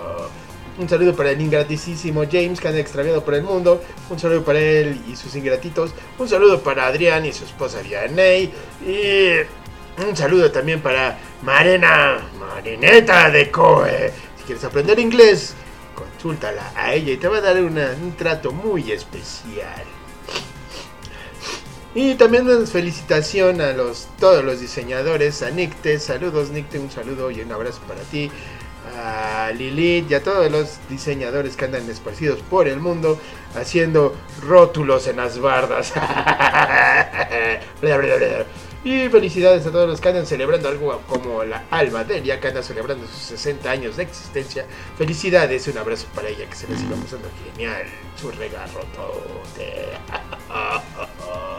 Un 0.80 0.88
saludo 0.88 1.14
para 1.14 1.32
el 1.32 1.42
ingratísimo 1.42 2.24
James 2.32 2.62
que 2.62 2.70
anda 2.70 2.80
extraviado 2.80 3.22
por 3.24 3.34
el 3.34 3.44
mundo. 3.44 3.84
Un 4.10 4.18
saludo 4.18 4.46
para 4.46 4.60
él 4.60 5.02
y 5.10 5.16
sus 5.18 5.36
ingratitos. 5.36 5.92
Un 6.18 6.30
saludo 6.30 6.62
para 6.62 6.88
Adrián 6.88 7.26
y 7.26 7.34
su 7.34 7.44
esposa 7.44 7.82
Vianney. 7.82 8.50
Y 8.88 10.02
un 10.02 10.16
saludo 10.16 10.50
también 10.50 10.80
para 10.80 11.20
Marena, 11.44 12.20
Marineta 12.40 13.30
de 13.30 13.52
Coe. 13.52 14.14
Si 14.38 14.44
quieres 14.46 14.64
aprender 14.64 14.98
inglés, 15.00 15.54
consúltala 15.94 16.72
a 16.74 16.94
ella 16.94 17.12
y 17.12 17.18
te 17.18 17.28
va 17.28 17.40
a 17.40 17.42
dar 17.42 17.62
un 17.62 18.16
trato 18.18 18.54
muy 18.54 18.94
especial. 18.94 19.84
Y 21.94 22.16
también 22.16 22.48
una 22.48 22.66
felicitación 22.66 23.60
a 23.60 23.74
los, 23.74 24.08
todos 24.18 24.46
los 24.46 24.62
diseñadores, 24.62 25.42
a 25.42 25.50
Nicte, 25.50 26.00
saludos 26.00 26.52
Nicte, 26.52 26.80
un 26.80 26.92
saludo 26.92 27.32
y 27.32 27.42
un 27.42 27.52
abrazo 27.52 27.82
para 27.88 28.02
ti, 28.02 28.32
a 28.96 29.52
Lilith 29.52 30.12
y 30.12 30.14
a 30.14 30.24
todos 30.24 30.52
los 30.52 30.80
diseñadores 30.90 31.56
que 31.56 31.66
andan 31.66 31.90
esparcidos 31.90 32.40
por 32.50 32.68
el 32.68 32.80
mundo 32.80 33.20
haciendo 33.56 34.16
rótulos 34.42 35.08
en 35.08 35.18
las 35.18 35.40
bardas. 35.40 35.94
Y 38.82 39.10
felicidades 39.10 39.66
a 39.66 39.72
todos 39.72 39.90
los 39.90 40.00
que 40.00 40.08
andan 40.08 40.26
celebrando 40.26 40.70
algo 40.70 41.02
como 41.08 41.44
la 41.44 41.66
Alma 41.70 42.06
Delia, 42.06 42.40
que 42.40 42.48
anda 42.48 42.64
celebrando 42.64 43.06
sus 43.08 43.18
60 43.18 43.70
años 43.70 43.98
de 43.98 44.04
existencia. 44.04 44.66
Felicidades, 44.98 45.68
un 45.68 45.78
abrazo 45.78 46.08
para 46.16 46.30
ella, 46.30 46.50
que 46.50 46.56
se 46.56 46.66
la 46.68 46.78
siga 46.78 46.96
pasando 46.96 47.28
genial. 47.54 47.84
Su 48.16 48.32
regarrotote. 48.32 49.90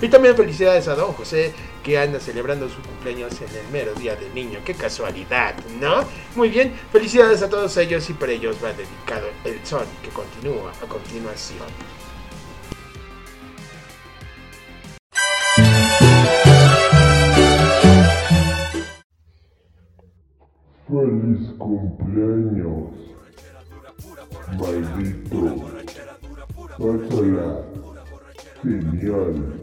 Y 0.00 0.08
también 0.08 0.36
felicidades 0.36 0.88
a 0.88 0.94
don 0.94 1.12
José, 1.12 1.52
que 1.82 1.98
anda 1.98 2.20
celebrando 2.20 2.68
su 2.68 2.80
cumpleaños 2.82 3.32
en 3.40 3.56
el 3.56 3.68
mero 3.72 3.94
día 3.94 4.16
del 4.16 4.34
niño. 4.34 4.60
Qué 4.64 4.74
casualidad, 4.74 5.54
¿no? 5.80 6.04
Muy 6.34 6.48
bien, 6.48 6.74
felicidades 6.92 7.42
a 7.42 7.48
todos 7.48 7.76
ellos 7.76 8.08
y 8.10 8.12
por 8.14 8.30
ellos 8.30 8.56
va 8.62 8.72
dedicado 8.72 9.28
el 9.44 9.64
son 9.64 9.84
que 10.02 10.10
continúa 10.10 10.72
a 10.72 10.86
continuación. 10.86 11.68
Feliz 20.88 21.52
cumpleaños, 21.56 22.90
maldito. 24.58 25.70
Pásala 26.80 27.62
genial. 28.62 29.59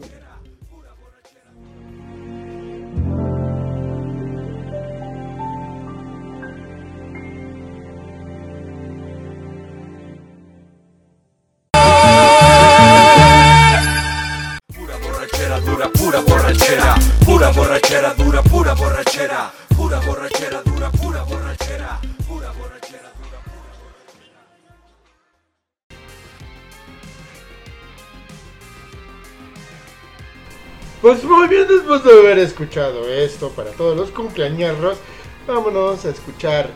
Escuchado 32.58 33.08
esto 33.08 33.50
para 33.50 33.70
todos 33.70 33.96
los 33.96 34.10
cumpleañeros, 34.10 34.98
vámonos 35.46 36.04
a 36.04 36.10
escuchar 36.10 36.68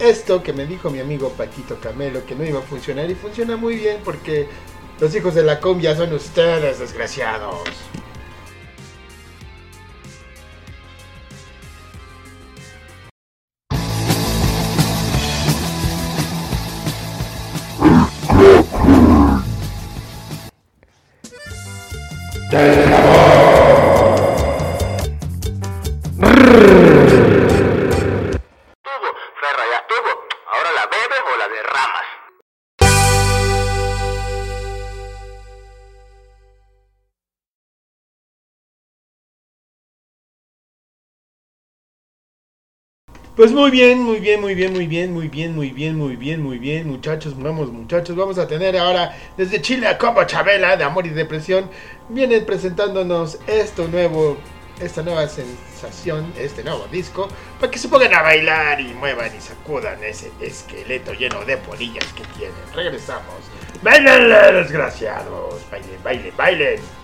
esto 0.00 0.42
que 0.42 0.52
me 0.52 0.66
dijo 0.66 0.90
mi 0.90 0.98
amigo 0.98 1.28
Paquito 1.30 1.78
Camelo 1.80 2.26
que 2.26 2.34
no 2.34 2.44
iba 2.44 2.58
a 2.58 2.62
funcionar 2.62 3.08
y 3.08 3.14
funciona 3.14 3.56
muy 3.56 3.76
bien 3.76 3.98
porque 4.04 4.48
los 4.98 5.14
hijos 5.14 5.36
de 5.36 5.44
la 5.44 5.60
cumbia 5.60 5.94
son 5.94 6.12
ustedes, 6.12 6.80
desgraciados. 6.80 7.87
Pues 43.38 43.52
muy 43.52 43.70
bien, 43.70 44.02
muy 44.02 44.18
bien, 44.18 44.40
muy 44.40 44.56
bien, 44.56 44.72
muy 44.72 44.88
bien, 44.88 45.12
muy 45.14 45.28
bien, 45.28 45.54
muy 45.54 45.70
bien, 45.70 45.96
muy 45.96 46.16
bien, 46.16 46.42
muy 46.42 46.58
bien, 46.58 46.88
muchachos, 46.88 47.40
vamos, 47.40 47.70
muchachos, 47.70 48.16
vamos 48.16 48.36
a 48.36 48.48
tener 48.48 48.76
ahora 48.76 49.16
desde 49.36 49.62
Chile 49.62 49.86
a 49.86 49.96
Combo 49.96 50.24
Chabela 50.24 50.76
de 50.76 50.82
Amor 50.82 51.06
y 51.06 51.10
Depresión, 51.10 51.70
vienen 52.08 52.44
presentándonos 52.44 53.38
esto 53.46 53.86
nuevo, 53.86 54.38
esta 54.80 55.02
nueva 55.02 55.28
sensación, 55.28 56.32
este 56.36 56.62
nuevo 56.62 56.86
disco, 56.90 57.28
para 57.60 57.70
que 57.70 57.78
se 57.78 57.88
pongan 57.88 58.14
a 58.14 58.22
bailar 58.22 58.80
y 58.80 58.94
muevan 58.94 59.34
y 59.36 59.40
sacudan 59.40 60.02
ese 60.02 60.30
esqueleto 60.40 61.12
lleno 61.12 61.44
de 61.44 61.56
polillas 61.56 62.06
que 62.12 62.24
tienen. 62.36 62.54
Regresamos. 62.74 63.36
¡Bailen, 63.82 64.28
desgraciados! 64.54 65.68
¡Bailen, 65.70 66.02
bailen, 66.02 66.36
bailen! 66.36 66.97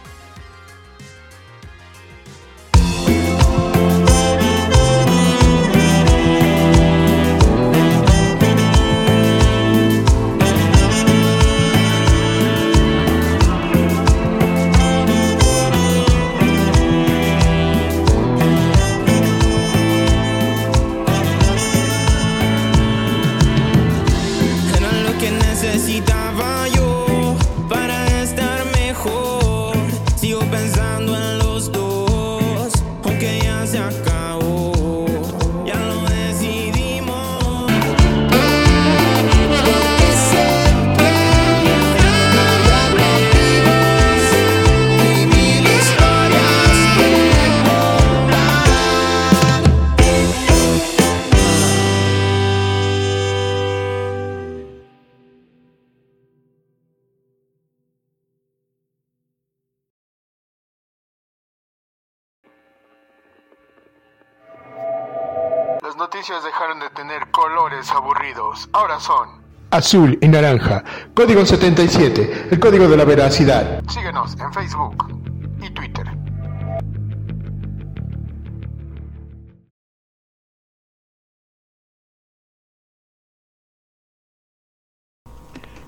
Dejaron 66.24 66.80
de 66.80 66.88
tener 66.88 67.30
colores 67.32 67.90
aburridos. 67.90 68.66
Ahora 68.72 68.98
son 68.98 69.44
Azul 69.70 70.18
y 70.22 70.28
naranja. 70.28 70.82
Código 71.12 71.44
77, 71.44 72.48
el 72.50 72.58
código 72.58 72.88
de 72.88 72.96
la 72.96 73.04
veracidad. 73.04 73.82
Síguenos 73.90 74.34
en 74.40 74.50
Facebook 74.54 75.20
y 75.60 75.68
Twitter. 75.68 76.06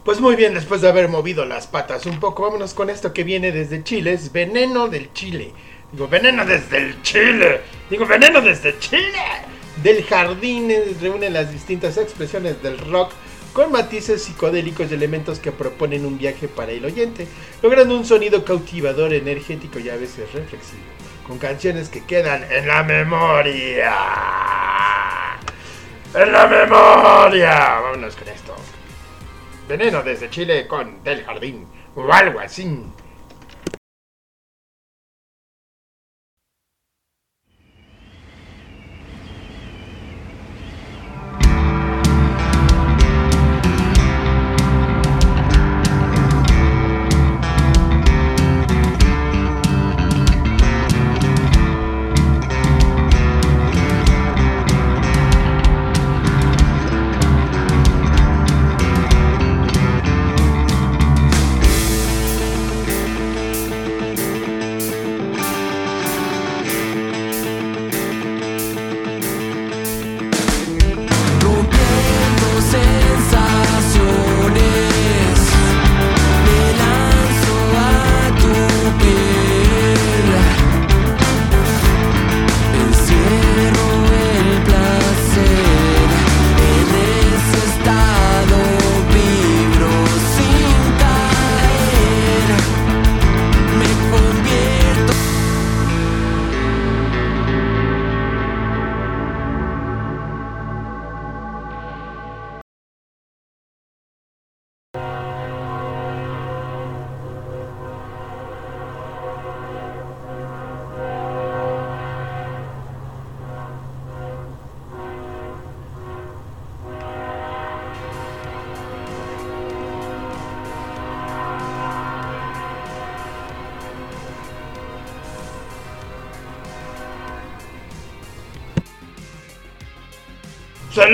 Pues 0.05 0.20
muy 0.20 0.37
bien, 0.37 0.53
después 0.53 0.83
de 0.83 0.90
haber 0.90 1.09
movido 1.09 1.46
las 1.46 1.66
patas 1.66 2.05
un 2.05 2.20
poco, 2.20 2.42
vámonos 2.42 2.75
con 2.75 2.90
esto 2.90 3.14
que 3.14 3.25
viene 3.25 3.53
desde 3.53 3.83
Chile. 3.83 4.12
Es 4.12 4.31
Veneno 4.33 4.88
del 4.88 5.14
Chile. 5.14 5.55
Digo, 5.92 6.09
Veneno 6.09 6.44
desde 6.44 6.77
el 6.77 7.01
Chile. 7.01 7.62
Digo, 7.88 8.05
Veneno 8.05 8.42
desde 8.42 8.79
Chile. 8.79 9.56
Del 9.83 10.05
jardín 10.05 10.71
eh, 10.71 10.97
reúne 11.01 11.31
las 11.31 11.53
distintas 11.53 11.97
expresiones 11.99 12.62
del 12.62 12.79
rock 12.79 13.12
con 13.53 13.73
matices 13.73 14.23
psicodélicos 14.23 14.91
y 14.91 14.95
elementos 14.95 15.39
que 15.39 15.53
proponen 15.53 16.05
un 16.05 16.19
viaje 16.19 16.47
para 16.49 16.73
el 16.73 16.85
oyente, 16.85 17.27
logrando 17.62 17.97
un 17.97 18.05
sonido 18.05 18.45
cautivador, 18.45 19.15
energético 19.15 19.79
y 19.79 19.89
a 19.89 19.97
veces 19.97 20.33
reflexivo, 20.33 20.83
con 21.27 21.39
canciones 21.39 21.89
que 21.89 22.05
quedan 22.05 22.45
en 22.51 22.69
la 22.69 22.83
memoria. 22.83 23.95
En 26.15 26.33
la 26.33 26.47
memoria. 26.47 27.81
Vámonos 27.81 28.17
con 28.17 28.29
esto. 28.29 28.57
Veneno 29.69 30.03
desde 30.03 30.31
Chile 30.31 30.67
con 30.67 31.03
Del 31.03 31.25
Jardín 31.25 31.67
o 31.95 32.12
algo 32.12 32.41
así. 32.41 32.83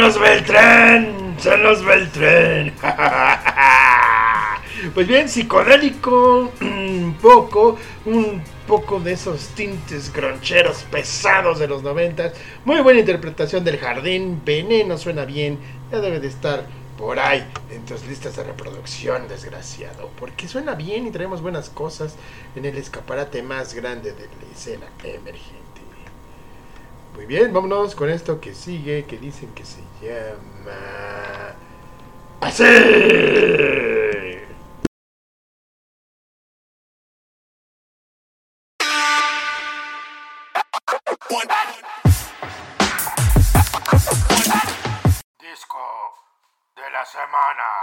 Nos 0.03 0.21
va 0.21 0.33
el 0.33 0.43
tren! 0.45 1.37
¡Se 1.39 1.57
nos 1.59 1.87
va 1.87 1.95
el 1.95 2.11
tren! 2.11 2.75
Pues 4.95 5.07
bien, 5.07 5.29
psicodélico, 5.29 6.51
un 6.61 7.17
poco, 7.23 7.79
un 8.05 8.43
poco 8.67 8.99
de 8.99 9.13
esos 9.13 9.47
tintes 9.55 10.13
groncheros 10.13 10.83
pesados 10.91 11.61
de 11.61 11.69
los 11.69 11.85
noventas. 11.85 12.33
Muy 12.65 12.81
buena 12.81 12.99
interpretación 12.99 13.63
del 13.63 13.79
jardín, 13.79 14.43
veneno 14.45 14.99
suena 14.99 15.25
bien, 15.25 15.61
ya 15.93 16.01
debe 16.01 16.19
de 16.19 16.27
estar 16.27 16.67
por 16.99 17.21
ahí 17.21 17.47
en 17.71 17.85
tus 17.85 18.05
listas 18.07 18.35
de 18.35 18.43
reproducción, 18.43 19.29
desgraciado. 19.29 20.11
Porque 20.19 20.49
suena 20.49 20.75
bien 20.75 21.07
y 21.07 21.13
traemos 21.13 21.43
buenas 21.43 21.71
cosas 21.71 22.17
en 22.57 22.65
el 22.65 22.77
escaparate 22.77 23.41
más 23.45 23.75
grande 23.75 24.11
de 24.11 24.27
la 24.27 24.53
escena 24.53 24.87
emergente. 25.05 25.62
Muy 27.15 27.27
bien, 27.27 27.53
vámonos 27.53 27.95
con 27.95 28.09
esto 28.09 28.41
que 28.41 28.55
sigue, 28.55 29.05
que 29.05 29.19
dicen 29.19 29.55
que 29.55 29.65
se 29.65 29.83
llama... 30.01 31.55
¡Así! 32.41 32.65
Disco 45.39 45.79
de 46.75 46.91
la 46.91 47.05
semana. 47.05 47.82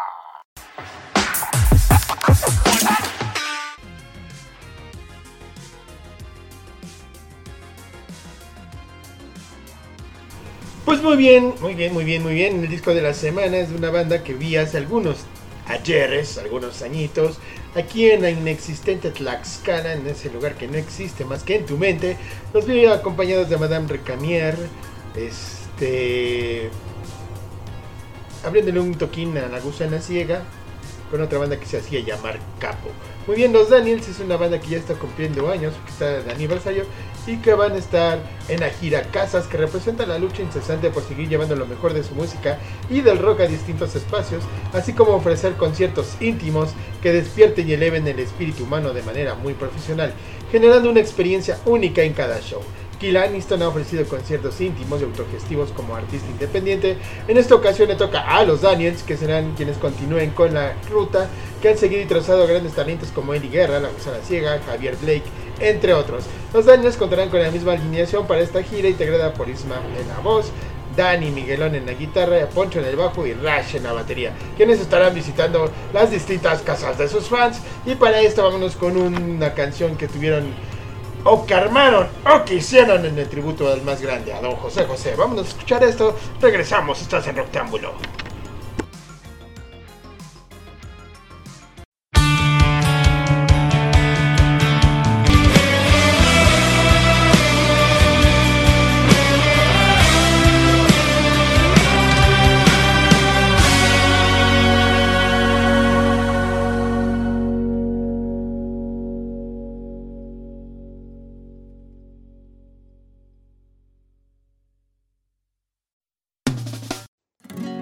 Pues 11.00 11.16
muy 11.16 11.24
bien, 11.24 11.54
muy 11.62 11.76
bien, 11.76 11.94
muy 11.94 12.04
bien, 12.04 12.24
muy 12.24 12.34
bien. 12.34 12.62
El 12.62 12.70
disco 12.70 12.94
de 12.94 13.02
la 13.02 13.14
semana 13.14 13.56
es 13.56 13.70
de 13.70 13.78
una 13.78 13.90
banda 13.90 14.22
que 14.22 14.34
vi 14.34 14.58
hace 14.58 14.76
algunos 14.76 15.20
ayeres, 15.66 16.38
algunos 16.38 16.82
añitos, 16.82 17.38
aquí 17.74 18.10
en 18.10 18.22
la 18.22 18.32
inexistente 18.32 19.10
Tlaxcala, 19.12 19.94
en 19.94 20.06
ese 20.08 20.30
lugar 20.30 20.56
que 20.56 20.68
no 20.68 20.76
existe 20.76 21.24
más 21.24 21.44
que 21.44 21.56
en 21.56 21.66
tu 21.66 21.78
mente. 21.78 22.18
Los 22.54 22.66
vi 22.66 22.86
acompañados 22.86 23.48
de 23.50 23.56
Madame 23.56 23.88
Recamier, 23.88 24.58
este. 25.16 26.70
abriéndole 28.44 28.82
un 28.82 28.96
toquín 28.96 29.38
a 29.38 29.48
la 29.48 29.62
gusana 29.62 30.02
ciega 30.02 30.44
con 31.10 31.22
otra 31.22 31.40
banda 31.40 31.58
que 31.58 31.66
se 31.66 31.78
hacía 31.78 32.02
llamar 32.02 32.40
Capo. 32.60 32.90
Muy 33.26 33.38
bien, 33.38 33.54
los 33.54 33.70
Daniels 33.70 34.10
es 34.10 34.20
una 34.20 34.36
banda 34.36 34.60
que 34.60 34.72
ya 34.72 34.78
está 34.78 34.96
cumpliendo 34.96 35.50
años, 35.50 35.74
que 35.86 35.92
está 35.92 36.24
de 36.24 36.32
aniversario 36.32 36.84
y 37.30 37.38
que 37.38 37.54
van 37.54 37.74
a 37.74 37.78
estar 37.78 38.20
en 38.48 38.60
la 38.60 38.70
gira 38.70 39.04
Casas, 39.04 39.48
que 39.48 39.58
representa 39.58 40.06
la 40.06 40.18
lucha 40.18 40.42
incesante 40.42 40.90
por 40.90 41.04
seguir 41.04 41.30
llevando 41.30 41.56
lo 41.56 41.68
mejor 41.68 41.94
de 41.94 42.04
su 42.04 42.16
música 42.16 42.58
y 42.90 43.02
del 43.02 43.20
rock 43.20 43.42
a 43.42 43.48
distintos 43.48 43.96
espacios, 43.96 44.44
así 44.74 44.94
como 44.94 45.14
ofrecer 45.14 45.54
conciertos 45.54 46.16
íntimos 46.20 46.72
que 47.02 47.14
despierten 47.14 47.70
y 47.70 47.74
eleven 47.74 48.08
el 48.08 48.20
espíritu 48.20 48.64
humano 48.64 48.94
de 48.94 49.04
manera 49.04 49.36
muy 49.36 49.54
profesional, 49.54 50.14
generando 50.52 50.90
una 50.90 51.00
experiencia 51.00 51.60
única 51.66 52.02
en 52.02 52.14
cada 52.14 52.42
show. 52.42 52.62
Kill 53.00 53.16
Aniston 53.16 53.62
ha 53.62 53.70
ofrecido 53.70 54.06
conciertos 54.06 54.60
íntimos 54.60 55.00
y 55.00 55.06
autogestivos 55.06 55.72
como 55.72 55.96
artista 55.96 56.30
independiente. 56.30 56.98
En 57.30 57.38
esta 57.38 57.56
ocasión 57.56 57.88
le 57.88 57.96
toca 57.96 58.20
a 58.20 58.44
los 58.44 58.62
Daniels, 58.62 59.04
que 59.04 59.16
serán 59.16 59.54
quienes 59.56 59.78
continúen 59.78 60.32
con 60.32 60.54
la 60.54 60.74
ruta, 60.90 61.30
que 61.62 61.70
han 61.70 61.78
seguido 61.78 62.02
y 62.02 62.06
trazado 62.06 62.46
grandes 62.46 62.74
talentos 62.74 63.10
como 63.10 63.34
Eddie 63.34 63.50
Guerra, 63.50 63.80
La 63.80 63.90
Gusana 63.90 64.20
Ciega, 64.22 64.60
Javier 64.66 64.98
Blake, 65.02 65.24
entre 65.60 65.94
otros. 65.94 66.26
Los 66.54 66.66
Daniels 66.66 66.98
contarán 66.98 67.30
con 67.30 67.42
la 67.42 67.52
misma 67.52 67.74
alineación 67.74 68.28
para 68.28 68.42
esta 68.42 68.64
gira, 68.64 68.88
integrada 68.88 69.34
por 69.34 69.50
Isma 69.50 69.82
en 70.00 70.08
la 70.08 70.20
voz, 70.20 70.52
Dani 70.96 71.32
Miguelón 71.32 71.76
en 71.76 71.86
la 71.86 71.94
guitarra, 71.94 72.48
Poncho 72.48 72.80
en 72.80 72.86
el 72.86 72.96
bajo 72.96 73.26
y 73.26 73.34
Rash 73.34 73.76
en 73.76 73.84
la 73.84 73.94
batería, 73.94 74.34
quienes 74.58 74.80
estarán 74.80 75.14
visitando 75.14 75.72
las 75.94 76.12
distintas 76.12 76.62
casas 76.62 76.98
de 76.98 77.08
sus 77.08 77.28
fans. 77.28 77.62
Y 77.86 77.96
para 77.96 78.20
esto 78.20 78.44
vámonos 78.44 78.76
con 78.76 78.98
una 78.98 79.54
canción 79.54 79.96
que 79.96 80.08
tuvieron 80.08 80.54
o 81.24 81.46
que 81.46 81.54
armaron 81.54 82.08
o 82.26 82.44
que 82.46 82.56
hicieron 82.56 83.06
en 83.06 83.18
el 83.18 83.30
tributo 83.30 83.72
al 83.72 83.82
más 83.84 84.02
grande, 84.02 84.34
a 84.34 84.42
don 84.42 84.56
José 84.56 84.86
José. 84.86 85.16
Vámonos 85.18 85.46
a 85.46 85.50
escuchar 85.50 85.84
esto, 85.84 86.16
regresamos, 86.42 87.02
estás 87.02 87.28
en 87.28 87.36
Rectángulo. 87.36 87.94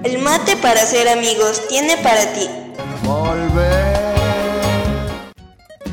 El 0.07 0.19
mate 0.19 0.55
para 0.55 0.79
ser 0.79 1.09
amigos 1.09 1.67
tiene 1.67 1.97
para 1.97 2.21
ti. 2.33 2.47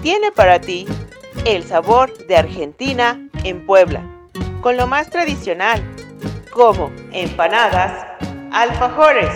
Tiene 0.02 0.30
para 0.30 0.60
ti 0.60 0.86
el 1.44 1.64
sabor 1.64 2.16
de 2.28 2.36
Argentina 2.36 3.28
en 3.42 3.66
Puebla, 3.66 4.08
con 4.60 4.76
lo 4.76 4.86
más 4.86 5.10
tradicional, 5.10 5.82
como 6.52 6.92
empanadas, 7.10 8.06
alfajores, 8.52 9.32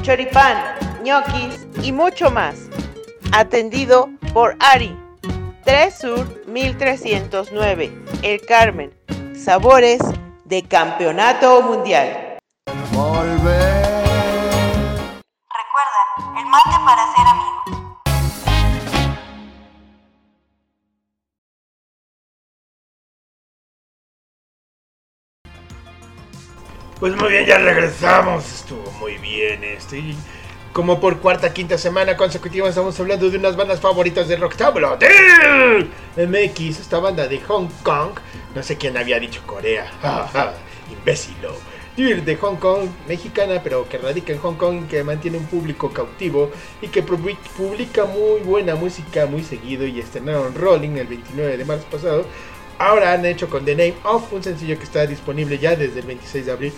choripán, 0.00 0.56
ñoquis 1.04 1.66
y 1.82 1.92
mucho 1.92 2.30
más. 2.30 2.54
Atendido 3.32 4.08
por 4.32 4.56
Ari, 4.60 4.96
3 5.66 5.94
Sur 5.94 6.46
1309, 6.46 7.92
El 8.22 8.40
Carmen. 8.46 8.94
Sabores 9.36 10.00
de 10.46 10.62
Campeonato 10.62 11.60
Mundial. 11.60 12.31
Mate 16.52 16.76
para 16.84 17.02
ser 17.14 17.26
amigos. 17.26 17.52
Pues 27.00 27.16
muy 27.16 27.30
bien, 27.30 27.46
ya 27.46 27.58
regresamos. 27.58 28.44
Estuvo 28.52 28.88
muy 29.00 29.16
bien 29.18 29.64
esto. 29.64 29.96
Y 29.96 30.14
como 30.72 31.00
por 31.00 31.18
cuarta, 31.20 31.52
quinta 31.52 31.76
semana 31.76 32.16
consecutiva 32.16 32.68
estamos 32.68 33.00
hablando 33.00 33.28
de 33.28 33.38
unas 33.38 33.56
bandas 33.56 33.80
favoritas 33.80 34.28
de 34.28 34.36
rock 34.36 34.56
tablo. 34.56 34.96
¡Del! 34.98 35.90
MX, 36.16 36.80
esta 36.80 36.98
banda 36.98 37.26
de 37.26 37.40
Hong 37.40 37.68
Kong. 37.82 38.12
No 38.54 38.62
sé 38.62 38.76
quién 38.76 38.96
había 38.96 39.18
dicho 39.18 39.42
Corea. 39.46 39.90
Imbécilo. 40.92 41.71
De 41.96 42.36
Hong 42.40 42.56
Kong, 42.56 42.88
mexicana, 43.06 43.60
pero 43.62 43.86
que 43.86 43.98
radica 43.98 44.32
en 44.32 44.38
Hong 44.38 44.54
Kong, 44.54 44.86
que 44.88 45.04
mantiene 45.04 45.36
un 45.36 45.44
público 45.44 45.90
cautivo 45.90 46.50
y 46.80 46.88
que 46.88 47.04
publi- 47.04 47.36
publica 47.54 48.06
muy 48.06 48.40
buena 48.40 48.74
música 48.76 49.26
muy 49.26 49.42
seguido 49.44 49.86
y 49.86 50.00
estrenaron 50.00 50.54
Rolling 50.54 50.96
el 50.96 51.06
29 51.06 51.56
de 51.58 51.64
marzo 51.66 51.84
pasado. 51.90 52.24
Ahora 52.78 53.12
han 53.12 53.26
hecho 53.26 53.50
con 53.50 53.66
The 53.66 53.76
Name 53.76 53.94
of 54.04 54.32
un 54.32 54.42
sencillo 54.42 54.78
que 54.78 54.84
está 54.84 55.06
disponible 55.06 55.58
ya 55.58 55.76
desde 55.76 56.00
el 56.00 56.06
26 56.06 56.46
de 56.46 56.52
abril 56.52 56.72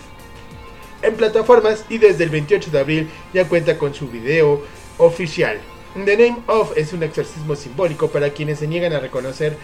en 1.01 1.15
plataformas 1.15 1.85
y 1.89 1.97
desde 1.97 2.25
el 2.25 2.29
28 2.29 2.69
de 2.71 2.79
abril 2.79 3.09
ya 3.33 3.47
cuenta 3.47 3.77
con 3.77 3.93
su 3.93 4.09
video 4.09 4.63
oficial. 4.97 5.57
The 5.93 6.17
Name 6.17 6.41
of 6.47 6.75
es 6.77 6.91
un 6.91 7.03
exorcismo 7.03 7.55
simbólico 7.55 8.09
para 8.09 8.31
quienes 8.31 8.59
se 8.59 8.67
niegan 8.67 8.91
a 8.91 8.99
reconocer 8.99 9.55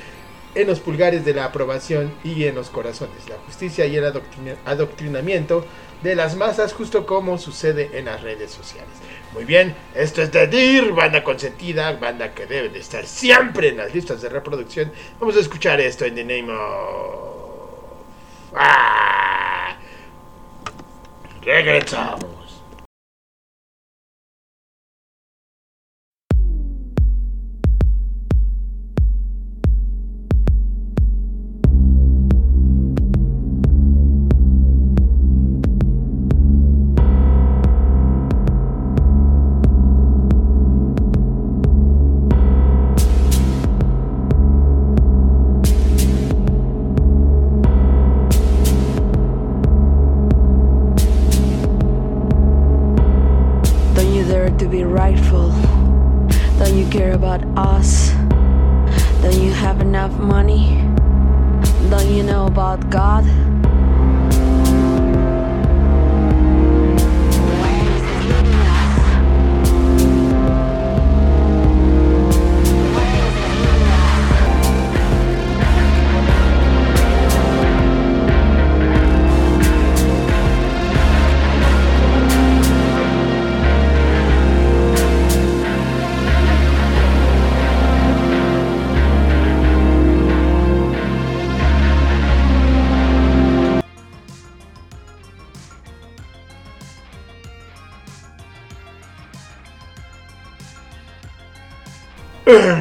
en 0.56 0.68
los 0.68 0.80
pulgares 0.80 1.24
de 1.26 1.34
la 1.34 1.46
aprobación 1.46 2.14
y 2.24 2.46
en 2.46 2.56
los 2.56 2.70
corazones 2.70 3.30
la 3.30 3.38
justicia 3.46 3.86
y 3.86 3.96
el 3.96 4.06
adoctrina- 4.06 4.58
adoctrinamiento 4.66 5.66
de 6.04 6.16
las 6.16 6.36
masas 6.36 6.74
justo 6.74 7.06
como 7.06 7.38
sucede 7.38 7.92
en 7.94 8.06
las 8.06 8.22
redes 8.22 8.52
sociales. 8.52 8.90
Muy 9.34 9.46
bien, 9.46 9.76
esto 9.96 10.22
es 10.22 10.32
The 10.32 10.48
Dir, 10.48 10.92
banda 10.94 11.24
consentida, 11.24 11.94
banda 11.94 12.34
que 12.34 12.48
debe 12.48 12.70
de 12.70 12.80
estar 12.80 13.06
siempre 13.06 13.70
en 13.70 13.78
las 13.78 13.94
listas 13.94 14.22
de 14.22 14.30
reproducción. 14.30 14.92
Vamos 15.20 15.38
a 15.38 15.40
escuchar 15.40 15.80
esto 15.80 16.06
en 16.06 16.16
The 16.16 16.24
Name 16.24 16.52
of... 16.52 17.32
¡Ah! 18.56 19.78
Regresamos. 21.44 22.41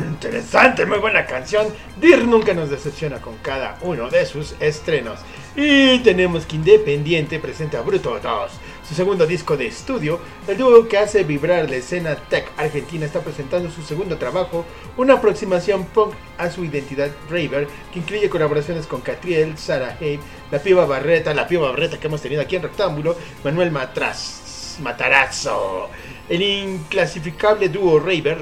Interesante, 0.09 0.87
muy 0.87 0.99
buena 0.99 1.27
canción. 1.27 1.67
Dir 2.01 2.27
nunca 2.27 2.55
nos 2.55 2.71
decepciona 2.71 3.21
con 3.21 3.37
cada 3.39 3.79
uno 3.83 4.09
de 4.09 4.25
sus 4.27 4.55
estrenos. 4.61 5.21
Y 5.57 5.99
tenemos 6.01 6.47
que 6.47 6.57
Independiente 6.57 7.39
presenta 7.39 7.81
Bruto 7.81 8.19
2, 8.19 8.53
su 8.89 8.95
segundo 8.95 9.27
disco 9.27 9.57
de 9.57 9.67
estudio. 9.67 10.21
El 10.47 10.57
dúo 10.57 10.87
que 10.89 10.99
hace 10.99 11.25
vibrar 11.25 11.69
la 11.69 11.77
escena 11.77 12.17
tech 12.17 12.47
argentina 12.57 13.07
está 13.07 13.21
presentando 13.21 13.71
su 13.71 13.83
segundo 13.83 14.17
trabajo, 14.17 14.65
una 14.97 15.15
aproximación 15.15 15.87
punk 15.87 16.15
a 16.39 16.51
su 16.51 16.65
identidad 16.65 17.11
raver, 17.29 17.67
que 17.93 17.99
incluye 17.99 18.31
colaboraciones 18.31 18.87
con 18.87 19.01
Catriel, 19.01 19.59
Sarah 19.59 19.97
Hay, 20.01 20.21
La 20.51 20.61
Piba 20.61 20.87
Barreta, 20.87 21.35
La 21.35 21.49
Piba 21.49 21.71
Barreta 21.71 21.99
que 21.99 22.07
hemos 22.07 22.23
tenido 22.23 22.43
aquí 22.43 22.57
en 22.57 22.63
Rectángulo, 22.63 23.17
Manuel 23.45 23.71
Matraz, 23.71 24.79
Matarazzo. 24.81 25.91
El 26.29 26.43
inclasificable 26.43 27.69
dúo 27.69 27.99
raver, 27.99 28.39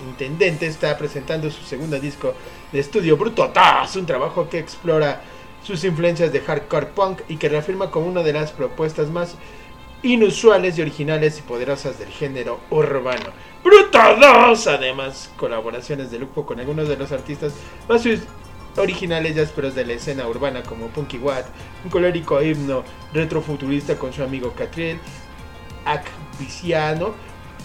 Intendente 0.00 0.66
está 0.66 0.96
presentando 0.98 1.50
su 1.50 1.62
segundo 1.62 1.98
disco 2.00 2.34
de 2.72 2.80
estudio 2.80 3.16
Bruto 3.16 3.48
Das, 3.48 3.96
un 3.96 4.06
trabajo 4.06 4.48
que 4.48 4.58
explora 4.58 5.22
sus 5.62 5.82
influencias 5.84 6.32
de 6.32 6.40
hardcore 6.40 6.86
punk 6.86 7.20
y 7.28 7.36
que 7.36 7.48
reafirma 7.48 7.90
como 7.90 8.06
una 8.06 8.22
de 8.22 8.32
las 8.32 8.52
propuestas 8.52 9.08
más 9.10 9.36
inusuales 10.02 10.76
y 10.76 10.82
originales 10.82 11.38
y 11.38 11.42
poderosas 11.42 11.98
del 11.98 12.08
género 12.08 12.60
urbano. 12.70 13.30
Bruto 13.64 13.98
2, 14.20 14.66
además 14.66 15.30
colaboraciones 15.36 16.10
de 16.10 16.18
lujo 16.18 16.44
con 16.44 16.60
algunos 16.60 16.88
de 16.88 16.96
los 16.96 17.10
artistas 17.12 17.54
más 17.88 18.04
originales 18.76 19.36
y 19.36 19.40
ásperos 19.40 19.74
de 19.74 19.86
la 19.86 19.94
escena 19.94 20.26
urbana 20.28 20.62
como 20.62 20.88
Punky 20.88 21.18
Watt, 21.18 21.46
un 21.84 21.90
colérico 21.90 22.42
himno 22.42 22.84
retrofuturista 23.12 23.96
con 23.96 24.12
su 24.12 24.22
amigo 24.22 24.52
Catriel, 24.52 24.98
Acviciano, 25.86 27.14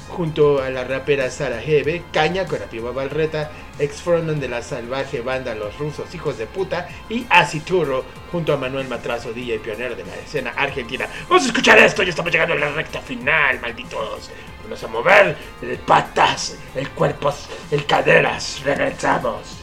junto 0.10 0.62
a 0.62 0.70
la 0.70 0.84
rapera 0.84 1.30
Sara 1.30 1.64
Hebe, 1.64 2.04
Caña 2.12 2.46
con 2.46 2.60
la 2.60 2.66
piba 2.66 2.92
Barreta, 2.92 3.52
ex 3.80 4.02
frontman 4.02 4.40
de 4.40 4.50
la 4.50 4.62
salvaje 4.62 5.22
banda 5.22 5.56
Los 5.56 5.78
Rusos 5.78 6.14
Hijos 6.14 6.38
de 6.38 6.48
Puta 6.48 6.90
y 7.10 7.26
Aciturro 7.30 8.04
junto 8.32 8.54
a 8.54 8.58
Manuel 8.58 8.88
Matrazo, 8.88 9.32
DJ 9.32 9.60
pionero 9.60 9.96
de 9.96 10.04
la 10.06 10.16
escena 10.16 10.52
argentina. 10.56 11.08
Vamos 11.30 11.44
a 11.44 11.48
escuchar 11.48 11.78
esto, 11.78 12.04
ya 12.04 12.10
estamos 12.10 12.32
llegando 12.32 12.56
a 12.56 12.58
la 12.58 12.70
recta 12.70 13.00
final, 13.00 13.60
malditos. 13.62 14.30
Vamos 14.64 14.84
a 14.84 14.88
mover 14.88 15.38
el 15.62 15.78
patas, 15.80 16.58
el 16.76 16.90
cuerpo, 16.90 17.34
el 17.72 17.86
caderas, 17.86 18.62
regresamos. 18.64 19.59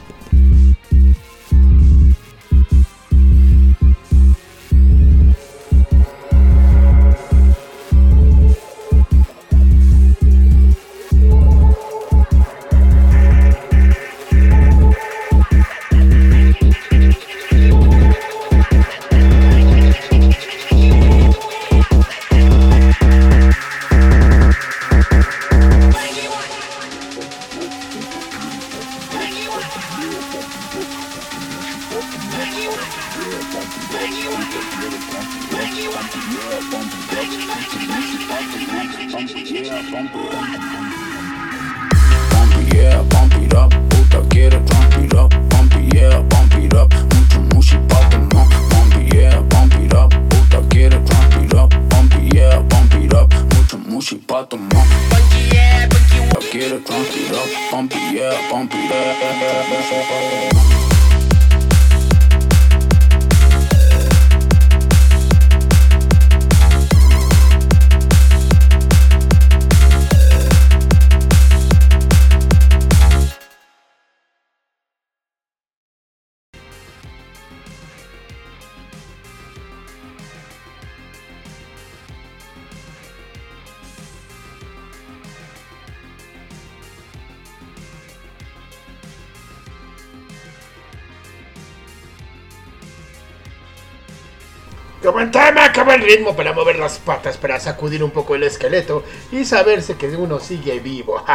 ¡Qué 95.73 95.83
buen 95.83 96.01
ritmo 96.01 96.35
para 96.35 96.53
mover 96.53 96.79
las 96.79 96.99
patas, 96.99 97.37
para 97.37 97.61
sacudir 97.61 98.03
un 98.03 98.11
poco 98.11 98.35
el 98.35 98.45
esqueleto 98.45 99.05
y 99.31 99.45
saberse 99.45 99.97
que 99.97 100.09
uno 100.17 100.41
sigue 100.41 100.81
vivo! 100.81 101.23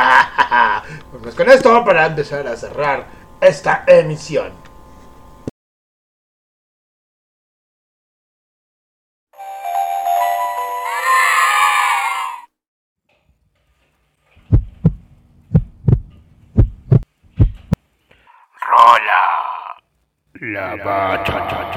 Pues 1.22 1.36
con 1.36 1.50
esto 1.50 1.86
para 1.86 2.08
empezar 2.08 2.48
a 2.48 2.56
cerrar 2.56 3.06
esta 3.40 3.84
emisión. 3.86 4.54
Rola. 18.60 19.22
La 20.40 20.76
bacha. 20.84 21.71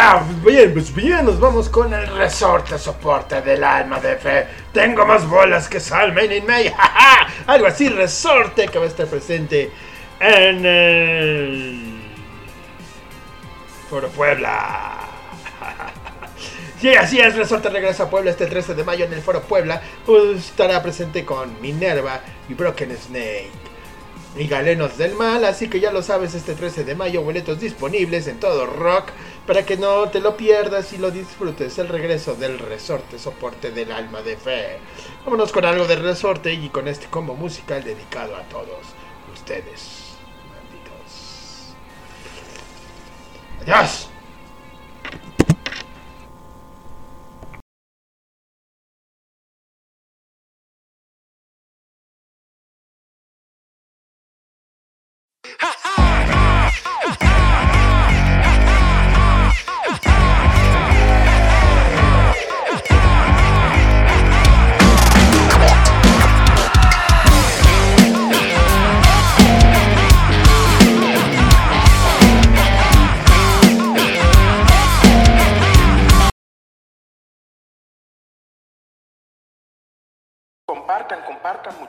Ah, 0.00 0.22
bien, 0.46 0.72
pues 0.72 0.94
bien, 0.94 1.24
nos 1.24 1.40
vamos 1.40 1.68
con 1.68 1.92
el 1.92 2.06
resorte 2.06 2.78
soporte 2.78 3.42
del 3.42 3.64
alma 3.64 3.98
de 3.98 4.14
fe. 4.14 4.46
Tengo 4.72 5.04
más 5.04 5.26
bolas 5.28 5.68
que 5.68 5.80
Salmen 5.80 6.30
in 6.30 6.46
May. 6.46 6.72
Algo 7.48 7.66
así, 7.66 7.88
resorte 7.88 8.68
que 8.68 8.78
va 8.78 8.84
a 8.84 8.88
estar 8.88 9.08
presente 9.08 9.72
en 10.20 10.64
el 10.64 12.00
Foro 13.90 14.08
Puebla. 14.08 15.00
Sí, 16.80 16.94
así 16.94 17.18
es, 17.18 17.34
Resorte 17.34 17.68
regresa 17.68 18.04
a 18.04 18.08
Puebla 18.08 18.30
este 18.30 18.46
13 18.46 18.74
de 18.74 18.84
mayo 18.84 19.04
en 19.04 19.12
el 19.12 19.20
Foro 19.20 19.42
Puebla. 19.42 19.82
Pues 20.06 20.46
estará 20.46 20.80
presente 20.80 21.24
con 21.24 21.60
Minerva 21.60 22.20
y 22.48 22.54
Broken 22.54 22.96
Snake. 22.96 23.50
Y 24.36 24.46
Galenos 24.46 24.96
del 24.96 25.14
Mal, 25.14 25.44
así 25.44 25.68
que 25.68 25.80
ya 25.80 25.90
lo 25.90 26.04
sabes, 26.04 26.34
este 26.34 26.54
13 26.54 26.84
de 26.84 26.94
mayo, 26.94 27.22
boletos 27.22 27.58
disponibles 27.58 28.28
en 28.28 28.38
todo 28.38 28.66
rock 28.66 29.10
para 29.48 29.64
que 29.64 29.78
no 29.78 30.10
te 30.10 30.20
lo 30.20 30.36
pierdas 30.36 30.92
y 30.92 30.98
lo 30.98 31.10
disfrutes. 31.10 31.78
El 31.78 31.88
regreso 31.88 32.34
del 32.34 32.58
resorte, 32.58 33.18
soporte 33.18 33.70
del 33.70 33.90
alma 33.90 34.20
de 34.20 34.36
fe. 34.36 34.76
Vámonos 35.24 35.52
con 35.52 35.64
algo 35.64 35.86
de 35.86 35.96
resorte 35.96 36.52
y 36.52 36.68
con 36.68 36.86
este 36.86 37.06
combo 37.06 37.32
musical 37.32 37.82
dedicado 37.82 38.36
a 38.36 38.42
todos 38.42 38.84
ustedes, 39.32 40.18
malditos. 40.52 41.72
Adiós. 43.62 44.10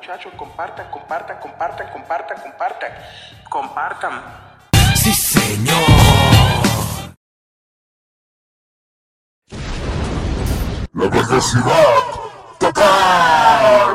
Muchachos, 0.10 0.34
compartan, 0.38 0.90
compartan, 0.90 1.40
compartan, 1.40 1.88
compartan, 1.92 2.42
compartan, 2.42 2.92
compartan. 3.48 4.24
Sí, 4.96 5.14
señor. 5.14 5.78
La 10.94 11.10
velocidad 11.10 11.94
total. 12.58 13.92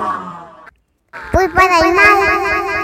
Del 1.33 1.53
mal. 1.53 2.84